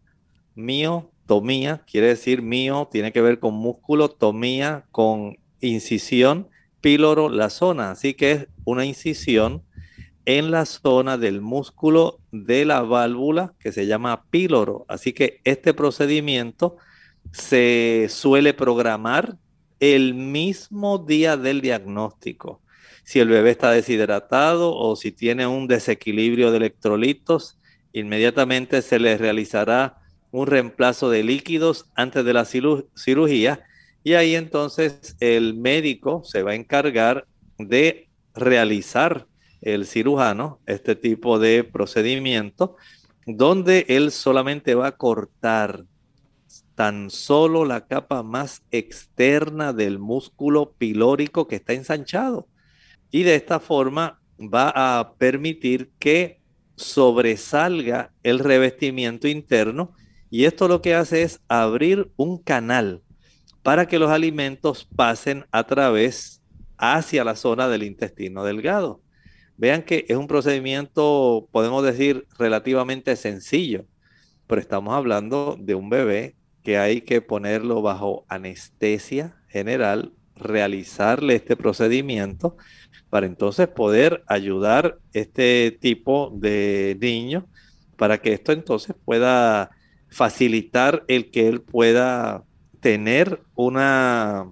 [0.53, 6.49] Mio tomía, quiere decir mío, tiene que ver con músculo, tomía con incisión,
[6.81, 7.91] píloro, la zona.
[7.91, 9.63] Así que es una incisión
[10.25, 14.85] en la zona del músculo de la válvula que se llama píloro.
[14.87, 16.77] Así que este procedimiento
[17.31, 19.37] se suele programar
[19.79, 22.61] el mismo día del diagnóstico.
[23.03, 27.59] Si el bebé está deshidratado o si tiene un desequilibrio de electrolitos,
[27.93, 30.01] inmediatamente se le realizará
[30.35, 33.63] un reemplazo de líquidos antes de la cirugía
[34.03, 37.25] y ahí entonces el médico se va a encargar
[37.57, 39.27] de realizar
[39.61, 42.75] el cirujano este tipo de procedimiento
[43.25, 45.85] donde él solamente va a cortar
[46.75, 52.49] tan solo la capa más externa del músculo pilórico que está ensanchado.
[53.09, 56.41] Y de esta forma va a permitir que
[56.75, 59.93] sobresalga el revestimiento interno
[60.35, 63.01] y esto lo que hace es abrir un canal
[63.63, 66.41] para que los alimentos pasen a través
[66.77, 69.01] hacia la zona del intestino delgado.
[69.55, 73.85] Vean que es un procedimiento, podemos decir, relativamente sencillo,
[74.45, 81.55] pero estamos hablando de un bebé que hay que ponerlo bajo anestesia general, realizarle este
[81.55, 82.57] procedimiento
[83.09, 87.47] para entonces poder ayudar este tipo de niño
[87.95, 89.71] para que esto entonces pueda
[90.15, 92.45] facilitar el que él pueda
[92.79, 94.49] tener una,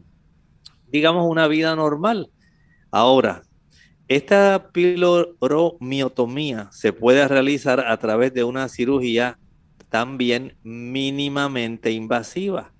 [0.91, 2.29] digamos, una vida normal.
[2.91, 3.43] Ahora,
[4.09, 9.39] esta piloromiotomía se puede realizar a través de una cirugía
[9.87, 12.73] también mínimamente invasiva.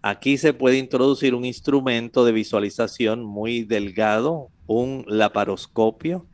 [0.00, 6.28] Aquí se puede introducir un instrumento de visualización muy delgado, un laparoscopio,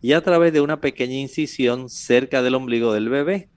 [0.00, 3.48] y a través de una pequeña incisión cerca del ombligo del bebé.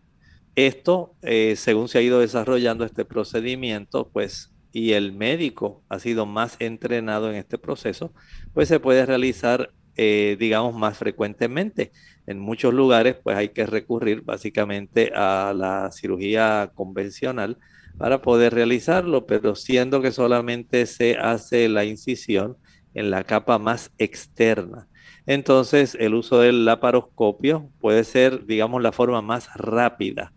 [0.56, 6.26] Esto, eh, según se ha ido desarrollando este procedimiento, pues, y el médico ha sido
[6.26, 8.14] más entrenado en este proceso,
[8.54, 11.91] pues se puede realizar, eh, digamos, más frecuentemente
[12.26, 17.58] en muchos lugares pues hay que recurrir básicamente a la cirugía convencional
[17.97, 22.58] para poder realizarlo, pero siendo que solamente se hace la incisión
[22.93, 24.88] en la capa más externa.
[25.26, 30.34] Entonces el uso del laparoscopio puede ser, digamos, la forma más rápida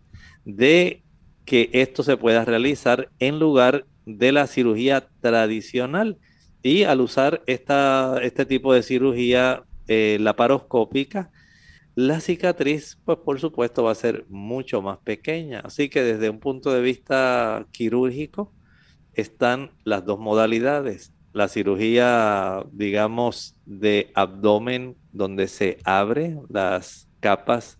[0.47, 1.03] de
[1.43, 6.17] que esto se pueda realizar en lugar de la cirugía tradicional.
[6.63, 11.31] Y al usar esta, este tipo de cirugía eh, laparoscópica,
[11.95, 15.59] la cicatriz, pues por supuesto va a ser mucho más pequeña.
[15.59, 18.53] Así que desde un punto de vista quirúrgico
[19.13, 21.13] están las dos modalidades.
[21.33, 27.76] La cirugía, digamos, de abdomen, donde se abren las capas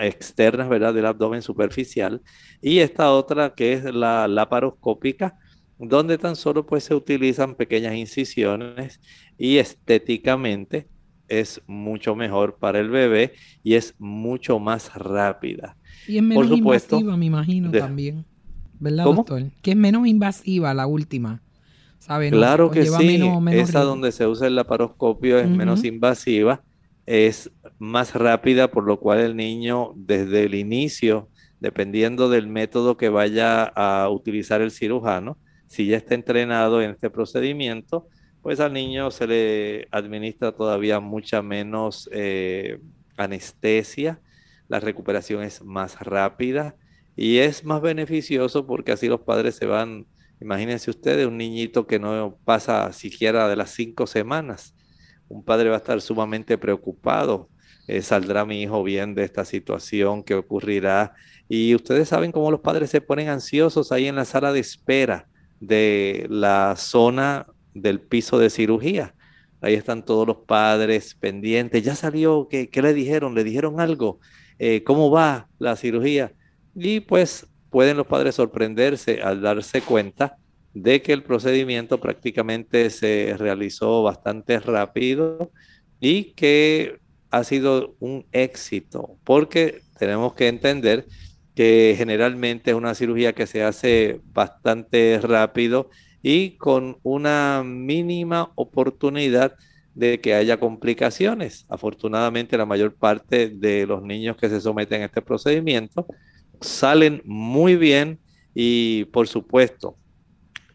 [0.00, 2.22] externas, ¿verdad?, del abdomen superficial.
[2.60, 5.38] Y esta otra que es la laparoscópica,
[5.78, 9.00] donde tan solo pues se utilizan pequeñas incisiones
[9.36, 10.88] y estéticamente
[11.28, 15.76] es mucho mejor para el bebé y es mucho más rápida.
[16.06, 18.24] Y es menos invasiva, me imagino, también.
[18.78, 19.42] ¿Verdad, doctor?
[19.62, 21.42] Que es menos invasiva la última.
[22.30, 23.20] Claro que sí.
[23.50, 26.62] Esa donde se usa el laparoscopio es menos invasiva,
[27.06, 31.28] es más rápida, por lo cual el niño desde el inicio,
[31.60, 37.10] dependiendo del método que vaya a utilizar el cirujano, si ya está entrenado en este
[37.10, 38.08] procedimiento,
[38.42, 42.78] pues al niño se le administra todavía mucha menos eh,
[43.16, 44.20] anestesia,
[44.68, 46.76] la recuperación es más rápida
[47.16, 50.06] y es más beneficioso porque así los padres se van,
[50.40, 54.75] imagínense ustedes, un niñito que no pasa siquiera de las cinco semanas,
[55.28, 57.48] un padre va a estar sumamente preocupado,
[57.86, 61.14] eh, saldrá mi hijo bien de esta situación, qué ocurrirá.
[61.48, 65.28] Y ustedes saben cómo los padres se ponen ansiosos ahí en la sala de espera
[65.60, 69.14] de la zona del piso de cirugía.
[69.60, 71.82] Ahí están todos los padres pendientes.
[71.82, 73.34] Ya salió, ¿qué, le dijeron?
[73.34, 74.18] ¿Le dijeron algo?
[74.58, 76.32] Eh, ¿Cómo va la cirugía?
[76.74, 80.38] Y pues pueden los padres sorprenderse al darse cuenta
[80.82, 85.50] de que el procedimiento prácticamente se realizó bastante rápido
[86.00, 86.98] y que
[87.30, 91.06] ha sido un éxito, porque tenemos que entender
[91.54, 95.88] que generalmente es una cirugía que se hace bastante rápido
[96.22, 99.54] y con una mínima oportunidad
[99.94, 101.64] de que haya complicaciones.
[101.70, 106.06] Afortunadamente, la mayor parte de los niños que se someten a este procedimiento
[106.60, 108.18] salen muy bien
[108.54, 109.96] y, por supuesto,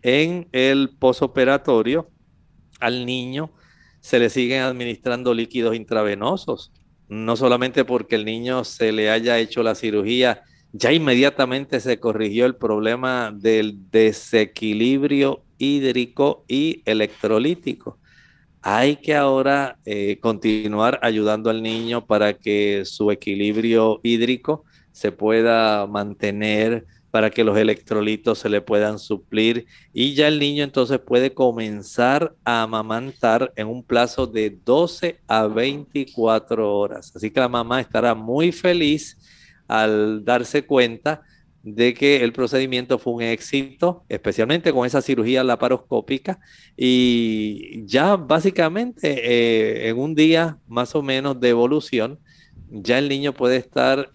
[0.01, 2.09] en el posoperatorio
[2.79, 3.51] al niño
[3.99, 6.71] se le siguen administrando líquidos intravenosos,
[7.07, 10.41] no solamente porque el niño se le haya hecho la cirugía
[10.73, 17.97] ya inmediatamente se corrigió el problema del desequilibrio hídrico y electrolítico.
[18.61, 25.87] Hay que ahora eh, continuar ayudando al niño para que su equilibrio hídrico se pueda
[25.87, 31.33] mantener, para que los electrolitos se le puedan suplir y ya el niño entonces puede
[31.33, 37.11] comenzar a amamantar en un plazo de 12 a 24 horas.
[37.15, 39.17] Así que la mamá estará muy feliz
[39.67, 41.21] al darse cuenta
[41.63, 46.39] de que el procedimiento fue un éxito, especialmente con esa cirugía laparoscópica
[46.75, 52.19] y ya básicamente eh, en un día más o menos de evolución,
[52.69, 54.11] ya el niño puede estar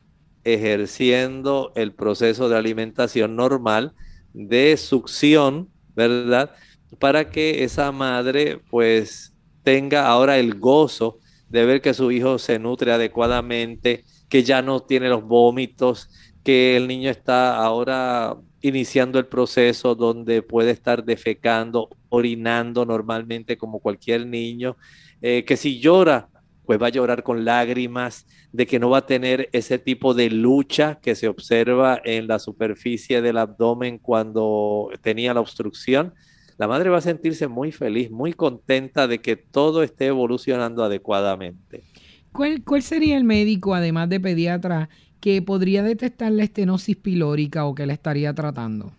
[0.46, 3.94] ejerciendo el proceso de alimentación normal
[4.32, 6.54] de succión, ¿verdad?
[7.00, 9.34] Para que esa madre pues
[9.64, 11.18] tenga ahora el gozo
[11.48, 16.08] de ver que su hijo se nutre adecuadamente, que ya no tiene los vómitos,
[16.44, 23.80] que el niño está ahora iniciando el proceso donde puede estar defecando, orinando normalmente como
[23.80, 24.76] cualquier niño,
[25.22, 26.28] eh, que si llora
[26.66, 30.30] pues va a llorar con lágrimas, de que no va a tener ese tipo de
[30.30, 36.14] lucha que se observa en la superficie del abdomen cuando tenía la obstrucción.
[36.58, 41.84] La madre va a sentirse muy feliz, muy contenta de que todo esté evolucionando adecuadamente.
[42.32, 44.88] ¿Cuál, cuál sería el médico, además de pediatra,
[45.20, 48.92] que podría detectar la estenosis pilórica o que le estaría tratando?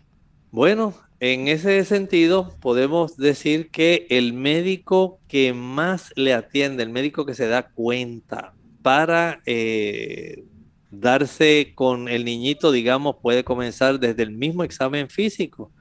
[0.52, 7.26] Bueno, en ese sentido, podemos decir que el médico que más le atiende, el médico
[7.26, 8.54] que se da cuenta
[8.84, 10.44] para eh,
[10.92, 15.72] darse con el niñito, digamos, puede comenzar desde el mismo examen físico.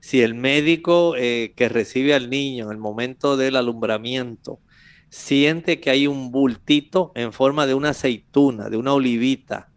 [0.00, 4.60] Si el médico eh, que recibe al niño en el momento del alumbramiento
[5.10, 9.70] siente que hay un bultito en forma de una aceituna, de una olivita,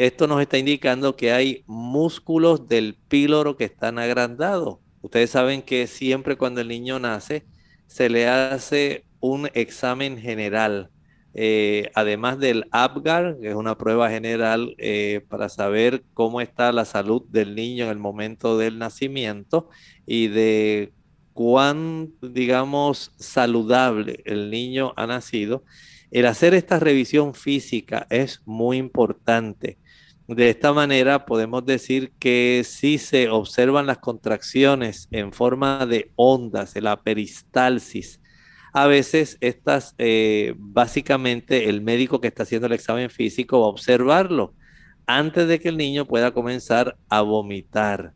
[0.00, 4.78] esto nos está indicando que hay músculos del píloro que están agrandados.
[5.02, 7.44] Ustedes saben que siempre cuando el niño nace
[7.86, 10.88] se le hace un examen general,
[11.34, 16.86] eh, además del APGAR, que es una prueba general eh, para saber cómo está la
[16.86, 19.68] salud del niño en el momento del nacimiento
[20.06, 20.94] y de
[21.34, 25.62] cuán, digamos, saludable el niño ha nacido.
[26.10, 29.76] El hacer esta revisión física es muy importante
[30.36, 36.74] de esta manera podemos decir que si se observan las contracciones en forma de ondas,
[36.76, 38.20] la peristalsis,
[38.72, 43.70] a veces estas, eh, básicamente el médico que está haciendo el examen físico va a
[43.70, 44.54] observarlo
[45.06, 48.12] antes de que el niño pueda comenzar a vomitar.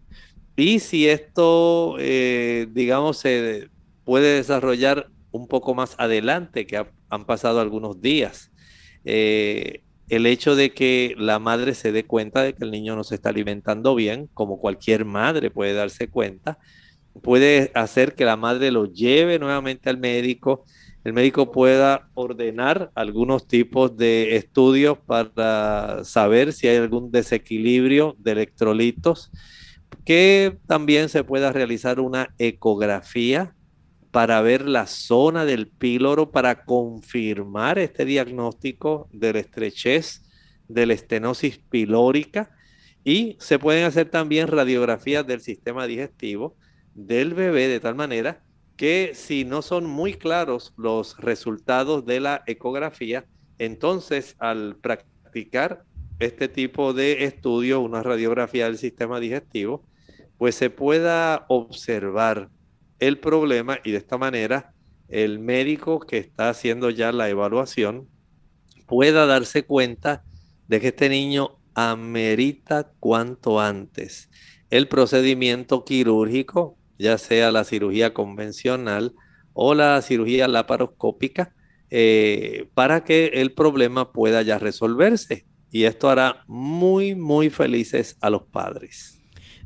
[0.57, 3.71] Y si esto, eh, digamos, se
[4.05, 8.53] puede desarrollar un poco más adelante, que han pasado algunos días,
[9.05, 13.05] eh, el hecho de que la madre se dé cuenta de que el niño no
[13.05, 16.59] se está alimentando bien, como cualquier madre puede darse cuenta,
[17.23, 20.65] puede hacer que la madre lo lleve nuevamente al médico,
[21.05, 28.33] el médico pueda ordenar algunos tipos de estudios para saber si hay algún desequilibrio de
[28.33, 29.31] electrolitos,
[30.05, 33.55] que también se pueda realizar una ecografía
[34.15, 40.23] para ver la zona del píloro, para confirmar este diagnóstico de la estrechez
[40.69, 42.53] de la estenosis pilórica.
[43.03, 46.55] Y se pueden hacer también radiografías del sistema digestivo
[46.95, 48.45] del bebé de tal manera
[48.77, 53.25] que si no son muy claros los resultados de la ecografía,
[53.59, 55.83] entonces al practicar
[56.21, 59.83] este tipo de estudio, una radiografía del sistema digestivo,
[60.39, 62.49] pues se pueda observar
[62.99, 64.75] el problema y de esta manera
[65.09, 68.09] el médico que está haciendo ya la evaluación
[68.87, 70.25] pueda darse cuenta
[70.69, 74.31] de que este niño amerita cuanto antes
[74.71, 79.15] el procedimiento quirúrgico, ya sea la cirugía convencional
[79.53, 81.55] o la cirugía laparoscópica,
[81.91, 85.47] eh, para que el problema pueda ya resolverse.
[85.71, 89.14] Y esto hará muy, muy felices a los padres.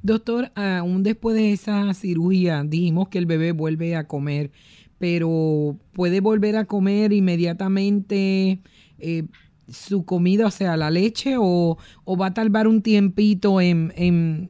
[0.08, 4.50] Doctor, aún después de esa cirugía dijimos que el bebé vuelve a comer,
[4.98, 8.62] pero puede volver a comer inmediatamente
[8.98, 9.24] eh,
[9.68, 11.76] su comida, o sea, la leche, o,
[12.18, 14.48] va a tardar un tiempito en, en,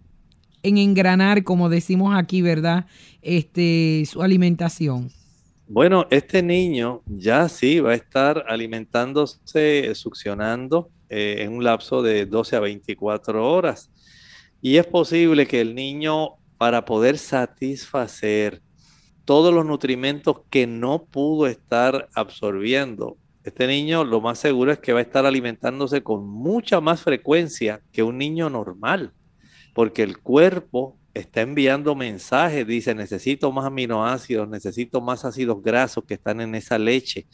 [0.62, 2.86] engranar, como decimos aquí, ¿verdad?
[3.20, 5.11] Este, su alimentación.
[5.66, 12.26] Bueno, este niño ya sí va a estar alimentándose, succionando eh, en un lapso de
[12.26, 13.90] 12 a 24 horas.
[14.61, 18.61] Y es posible que el niño, para poder satisfacer
[19.24, 24.92] todos los nutrimentos que no pudo estar absorbiendo, este niño lo más seguro es que
[24.92, 29.12] va a estar alimentándose con mucha más frecuencia que un niño normal,
[29.74, 36.14] porque el cuerpo está enviando mensajes, dice, necesito más aminoácidos, necesito más ácidos grasos que
[36.14, 37.26] están en esa leche,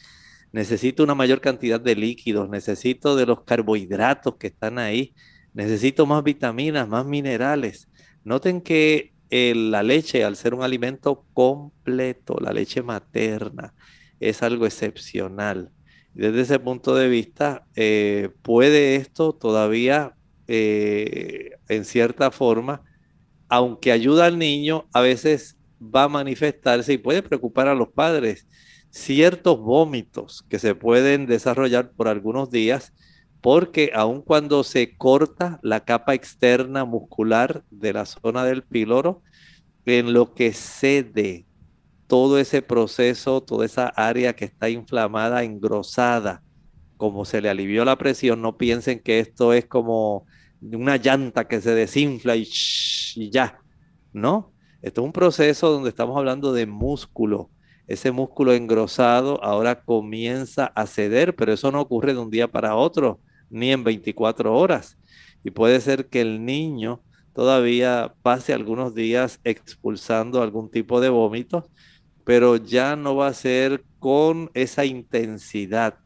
[0.51, 5.13] necesito una mayor cantidad de líquidos, necesito de los carbohidratos que están ahí
[5.55, 7.87] necesito más vitaminas, más minerales.
[8.23, 13.73] Noten que la leche, al ser un alimento completo, la leche materna,
[14.19, 15.71] es algo excepcional.
[16.13, 20.15] Desde ese punto de vista, eh, puede esto todavía,
[20.47, 22.83] eh, en cierta forma,
[23.49, 28.47] aunque ayuda al niño, a veces va a manifestarse y puede preocupar a los padres
[28.89, 32.93] ciertos vómitos que se pueden desarrollar por algunos días
[33.45, 39.21] porque aun cuando se corta la capa externa muscular de la zona del píloro,
[39.85, 41.45] en lo que cede
[42.07, 46.41] todo ese proceso, toda esa área que está inflamada, engrosada,
[46.97, 50.25] como se le alivió la presión, no piensen que esto es como
[50.59, 52.49] una llanta que se desinfla y,
[53.15, 53.59] y ya,
[54.11, 54.53] ¿no?
[54.81, 57.51] Esto es un proceso donde estamos hablando de músculo.
[57.85, 62.75] Ese músculo engrosado ahora comienza a ceder, pero eso no ocurre de un día para
[62.75, 63.19] otro,
[63.49, 64.97] ni en 24 horas.
[65.43, 67.01] Y puede ser que el niño
[67.33, 71.65] todavía pase algunos días expulsando algún tipo de vómitos,
[72.23, 75.99] pero ya no va a ser con esa intensidad,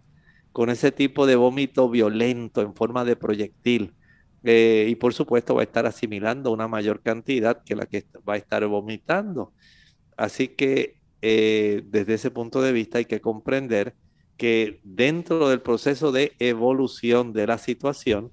[0.52, 3.94] con ese tipo de vómito violento en forma de proyectil.
[4.44, 8.34] Eh, y por supuesto va a estar asimilando una mayor cantidad que la que va
[8.34, 9.54] a estar vomitando.
[10.18, 13.96] Así que eh, desde ese punto de vista hay que comprender
[14.40, 18.32] que dentro del proceso de evolución de la situación,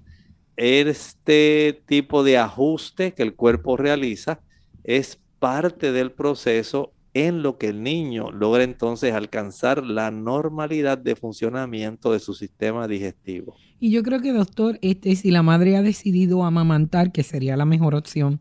[0.55, 4.39] este tipo de ajuste que el cuerpo realiza
[4.85, 11.17] es parte del proceso en lo que el niño logra entonces alcanzar la normalidad de
[11.17, 13.55] funcionamiento de su sistema digestivo.
[13.79, 17.65] Y yo creo que, doctor, este, si la madre ha decidido amamantar, que sería la
[17.65, 18.39] mejor opción,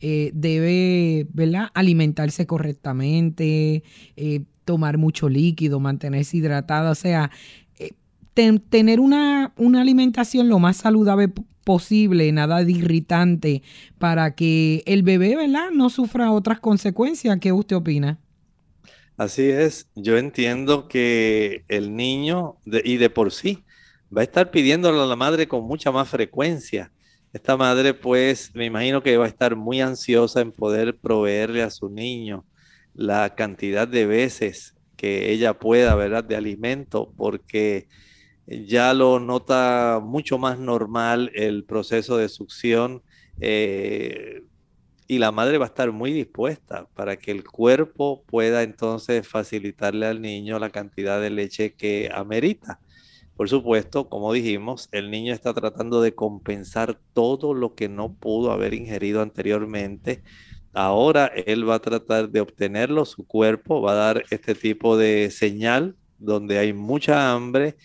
[0.00, 1.68] eh, debe ¿verdad?
[1.74, 3.82] alimentarse correctamente,
[4.16, 7.30] eh, tomar mucho líquido, mantenerse hidratada, o sea,
[7.78, 7.94] eh,
[8.68, 11.30] tener una, una alimentación lo más saludable
[11.64, 13.62] posible, nada de irritante,
[13.98, 17.38] para que el bebé, ¿verdad?, no sufra otras consecuencias.
[17.40, 18.18] ¿Qué usted opina?
[19.16, 23.64] Así es, yo entiendo que el niño, y de por sí,
[24.14, 26.92] va a estar pidiéndolo a la madre con mucha más frecuencia.
[27.32, 31.70] Esta madre, pues, me imagino que va a estar muy ansiosa en poder proveerle a
[31.70, 32.44] su niño
[32.98, 37.86] la cantidad de veces que ella pueda, ¿verdad?, de alimento, porque
[38.46, 43.02] ya lo nota mucho más normal el proceso de succión
[43.40, 44.42] eh,
[45.06, 50.06] y la madre va a estar muy dispuesta para que el cuerpo pueda entonces facilitarle
[50.06, 52.80] al niño la cantidad de leche que amerita.
[53.36, 58.50] Por supuesto, como dijimos, el niño está tratando de compensar todo lo que no pudo
[58.50, 60.24] haber ingerido anteriormente.
[60.72, 65.30] Ahora él va a tratar de obtenerlo, su cuerpo va a dar este tipo de
[65.30, 67.76] señal donde hay mucha hambre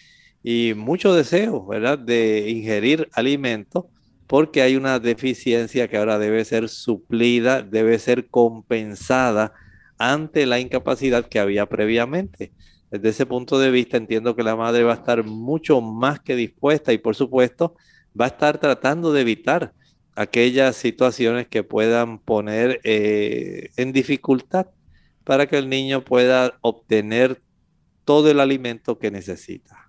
[0.44, 1.98] y mucho deseo, ¿verdad?
[1.98, 3.90] De ingerir alimento
[4.28, 9.54] porque hay una deficiencia que ahora debe ser suplida, debe ser compensada
[9.98, 12.52] ante la incapacidad que había previamente.
[12.92, 16.36] Desde ese punto de vista entiendo que la madre va a estar mucho más que
[16.36, 17.76] dispuesta y por supuesto
[18.20, 19.74] va a estar tratando de evitar
[20.16, 24.68] aquellas situaciones que puedan poner eh, en dificultad
[25.24, 27.42] para que el niño pueda obtener
[28.06, 29.83] todo el alimento que necesita.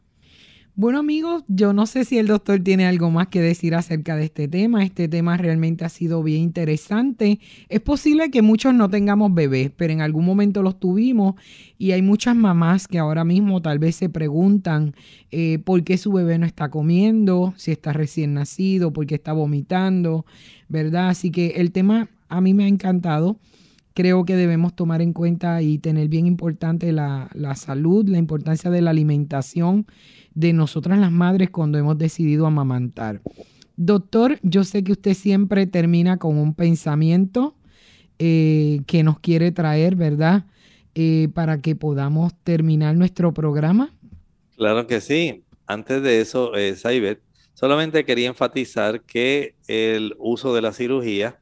[0.76, 4.24] Bueno amigos, yo no sé si el doctor tiene algo más que decir acerca de
[4.24, 4.82] este tema.
[4.82, 7.38] Este tema realmente ha sido bien interesante.
[7.68, 11.36] Es posible que muchos no tengamos bebés, pero en algún momento los tuvimos
[11.78, 14.96] y hay muchas mamás que ahora mismo tal vez se preguntan
[15.30, 19.32] eh, por qué su bebé no está comiendo, si está recién nacido, por qué está
[19.32, 20.26] vomitando,
[20.68, 21.10] ¿verdad?
[21.10, 23.38] Así que el tema a mí me ha encantado
[23.94, 28.68] creo que debemos tomar en cuenta y tener bien importante la, la, salud, la importancia
[28.68, 29.86] de la alimentación
[30.34, 33.20] de nosotras las madres cuando hemos decidido amamantar.
[33.76, 37.56] Doctor, yo sé que usted siempre termina con un pensamiento
[38.18, 40.46] eh, que nos quiere traer, ¿verdad?
[40.94, 43.92] Eh, para que podamos terminar nuestro programa.
[44.56, 45.42] Claro que sí.
[45.66, 47.20] Antes de eso, eh, Saibet,
[47.54, 51.40] solamente quería enfatizar que el uso de la cirugía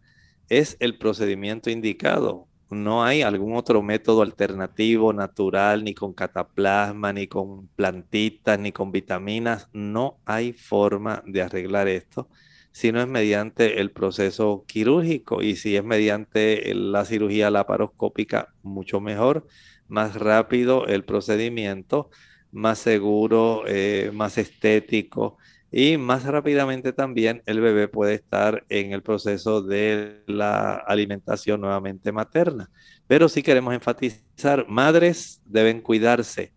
[0.48, 7.26] es el procedimiento indicado no hay algún otro método alternativo, natural, ni con cataplasma, ni
[7.28, 9.68] con plantitas, ni con vitaminas.
[9.72, 12.28] No hay forma de arreglar esto
[12.72, 19.00] si no es mediante el proceso quirúrgico y si es mediante la cirugía laparoscópica, mucho
[19.00, 19.46] mejor,
[19.88, 22.10] más rápido el procedimiento,
[22.50, 25.38] más seguro, eh, más estético
[25.72, 32.12] y más rápidamente también el bebé puede estar en el proceso de la alimentación nuevamente
[32.12, 32.70] materna.
[33.06, 36.52] Pero sí queremos enfatizar, madres deben cuidarse.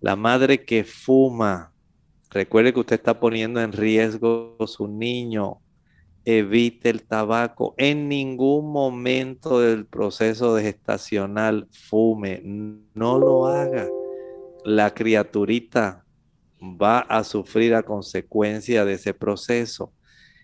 [0.00, 1.72] La madre que fuma,
[2.30, 5.60] recuerde que usted está poniendo en riesgo a su niño.
[6.24, 7.74] evite el tabaco.
[7.78, 12.42] En ningún momento del proceso de gestacional fume.
[12.94, 13.88] No lo haga.
[14.64, 16.04] La criaturita
[16.60, 19.92] va a sufrir a consecuencia de ese proceso.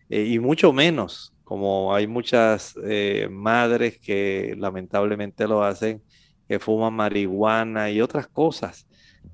[0.09, 6.03] Eh, y mucho menos, como hay muchas eh, madres que lamentablemente lo hacen,
[6.49, 8.87] que fuman marihuana y otras cosas.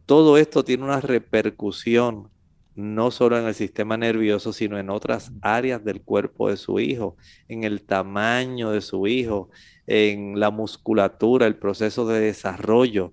[0.07, 2.31] Todo esto tiene una repercusión
[2.75, 7.17] no solo en el sistema nervioso, sino en otras áreas del cuerpo de su hijo,
[7.49, 9.51] en el tamaño de su hijo,
[9.87, 13.13] en la musculatura, el proceso de desarrollo.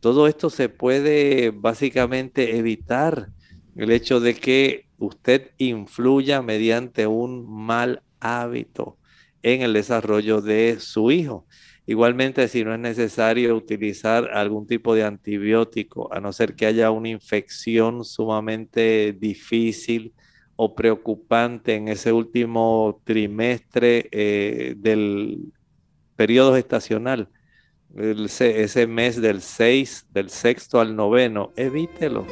[0.00, 3.28] Todo esto se puede básicamente evitar
[3.74, 8.98] el hecho de que usted influya mediante un mal hábito
[9.42, 11.46] en el desarrollo de su hijo.
[11.86, 16.90] Igualmente, si no es necesario utilizar algún tipo de antibiótico, a no ser que haya
[16.90, 20.12] una infección sumamente difícil
[20.56, 25.52] o preocupante en ese último trimestre eh, del
[26.16, 26.54] periodo
[27.96, 32.26] ese mes del 6, del sexto al noveno, evítelo.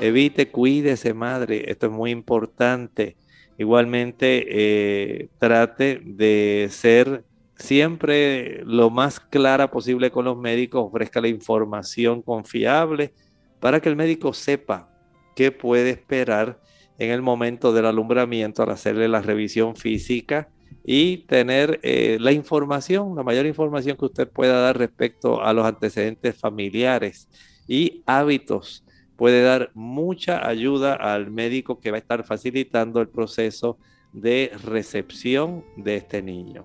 [0.00, 1.70] Evite, cuídese, madre.
[1.70, 3.16] Esto es muy importante.
[3.58, 7.24] Igualmente, eh, trate de ser
[7.56, 13.12] siempre lo más clara posible con los médicos, ofrezca la información confiable
[13.60, 14.88] para que el médico sepa
[15.36, 16.58] qué puede esperar
[16.98, 20.48] en el momento del alumbramiento al hacerle la revisión física
[20.84, 25.64] y tener eh, la información, la mayor información que usted pueda dar respecto a los
[25.64, 27.28] antecedentes familiares
[27.68, 28.84] y hábitos.
[29.16, 33.78] Puede dar mucha ayuda al médico que va a estar facilitando el proceso
[34.12, 36.64] de recepción de este niño.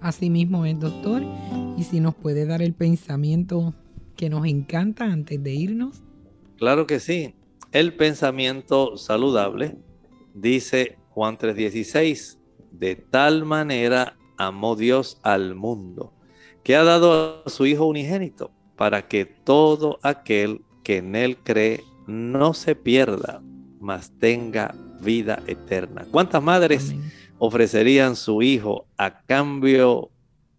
[0.00, 1.22] Así mismo es, doctor.
[1.78, 3.74] Y si nos puede dar el pensamiento
[4.16, 6.02] que nos encanta antes de irnos.
[6.56, 7.34] Claro que sí.
[7.70, 9.76] El pensamiento saludable,
[10.34, 12.38] dice Juan 3:16,
[12.72, 16.12] de tal manera amó Dios al mundo,
[16.64, 21.84] que ha dado a su Hijo unigénito, para que todo aquel que en él cree
[22.06, 23.42] no se pierda,
[23.80, 26.06] mas tenga vida eterna.
[26.10, 26.94] ¿Cuántas madres?
[27.44, 30.10] ofrecerían su hijo a cambio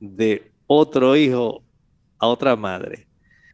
[0.01, 1.63] de otro hijo
[2.19, 3.07] a otra madre.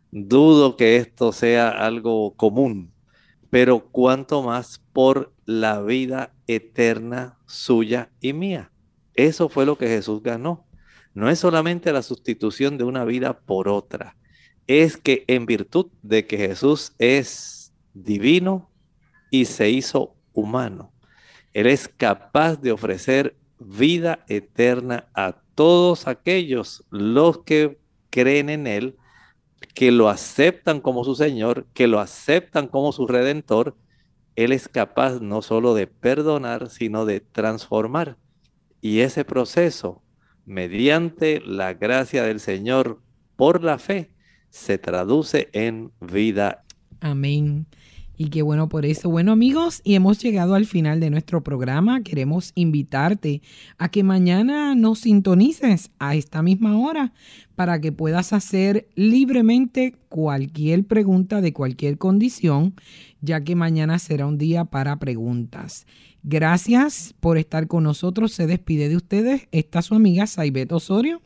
[0.10, 2.92] Dudo que esto sea algo común,
[3.52, 8.72] pero cuanto más por la vida eterna suya y mía.
[9.14, 10.66] Eso fue lo que Jesús ganó.
[11.14, 14.16] No es solamente la sustitución de una vida por otra,
[14.68, 18.70] es que en virtud de que Jesús es divino
[19.32, 20.94] y se hizo humano,
[21.54, 27.80] él es capaz de ofrecer vida eterna a todos aquellos los que
[28.10, 28.96] creen en Él,
[29.74, 33.76] que lo aceptan como su Señor, que lo aceptan como su Redentor.
[34.40, 38.16] Él es capaz no solo de perdonar, sino de transformar.
[38.80, 40.02] Y ese proceso,
[40.46, 43.02] mediante la gracia del Señor
[43.36, 44.12] por la fe,
[44.50, 46.64] se traduce en vida.
[47.02, 47.68] Amén.
[48.22, 49.10] Y qué bueno por eso.
[49.10, 52.04] Bueno amigos, y hemos llegado al final de nuestro programa.
[52.04, 53.42] Queremos invitarte
[53.78, 57.14] a que mañana nos sintonices a esta misma hora
[57.56, 62.74] para que puedas hacer libremente cualquier pregunta de cualquier condición,
[63.22, 65.86] ya que mañana será un día para preguntas.
[66.24, 68.34] Gracias por estar con nosotros.
[68.34, 69.48] Se despide de ustedes.
[69.52, 71.22] Está su amiga Saibet Osorio.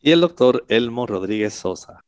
[0.00, 2.00] Y el doctor Elmo Rodríguez Sosa.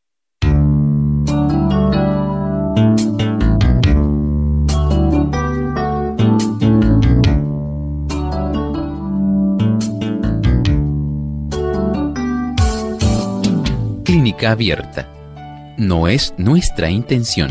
[14.04, 15.08] Clínica Abierta.
[15.78, 17.50] No es nuestra intención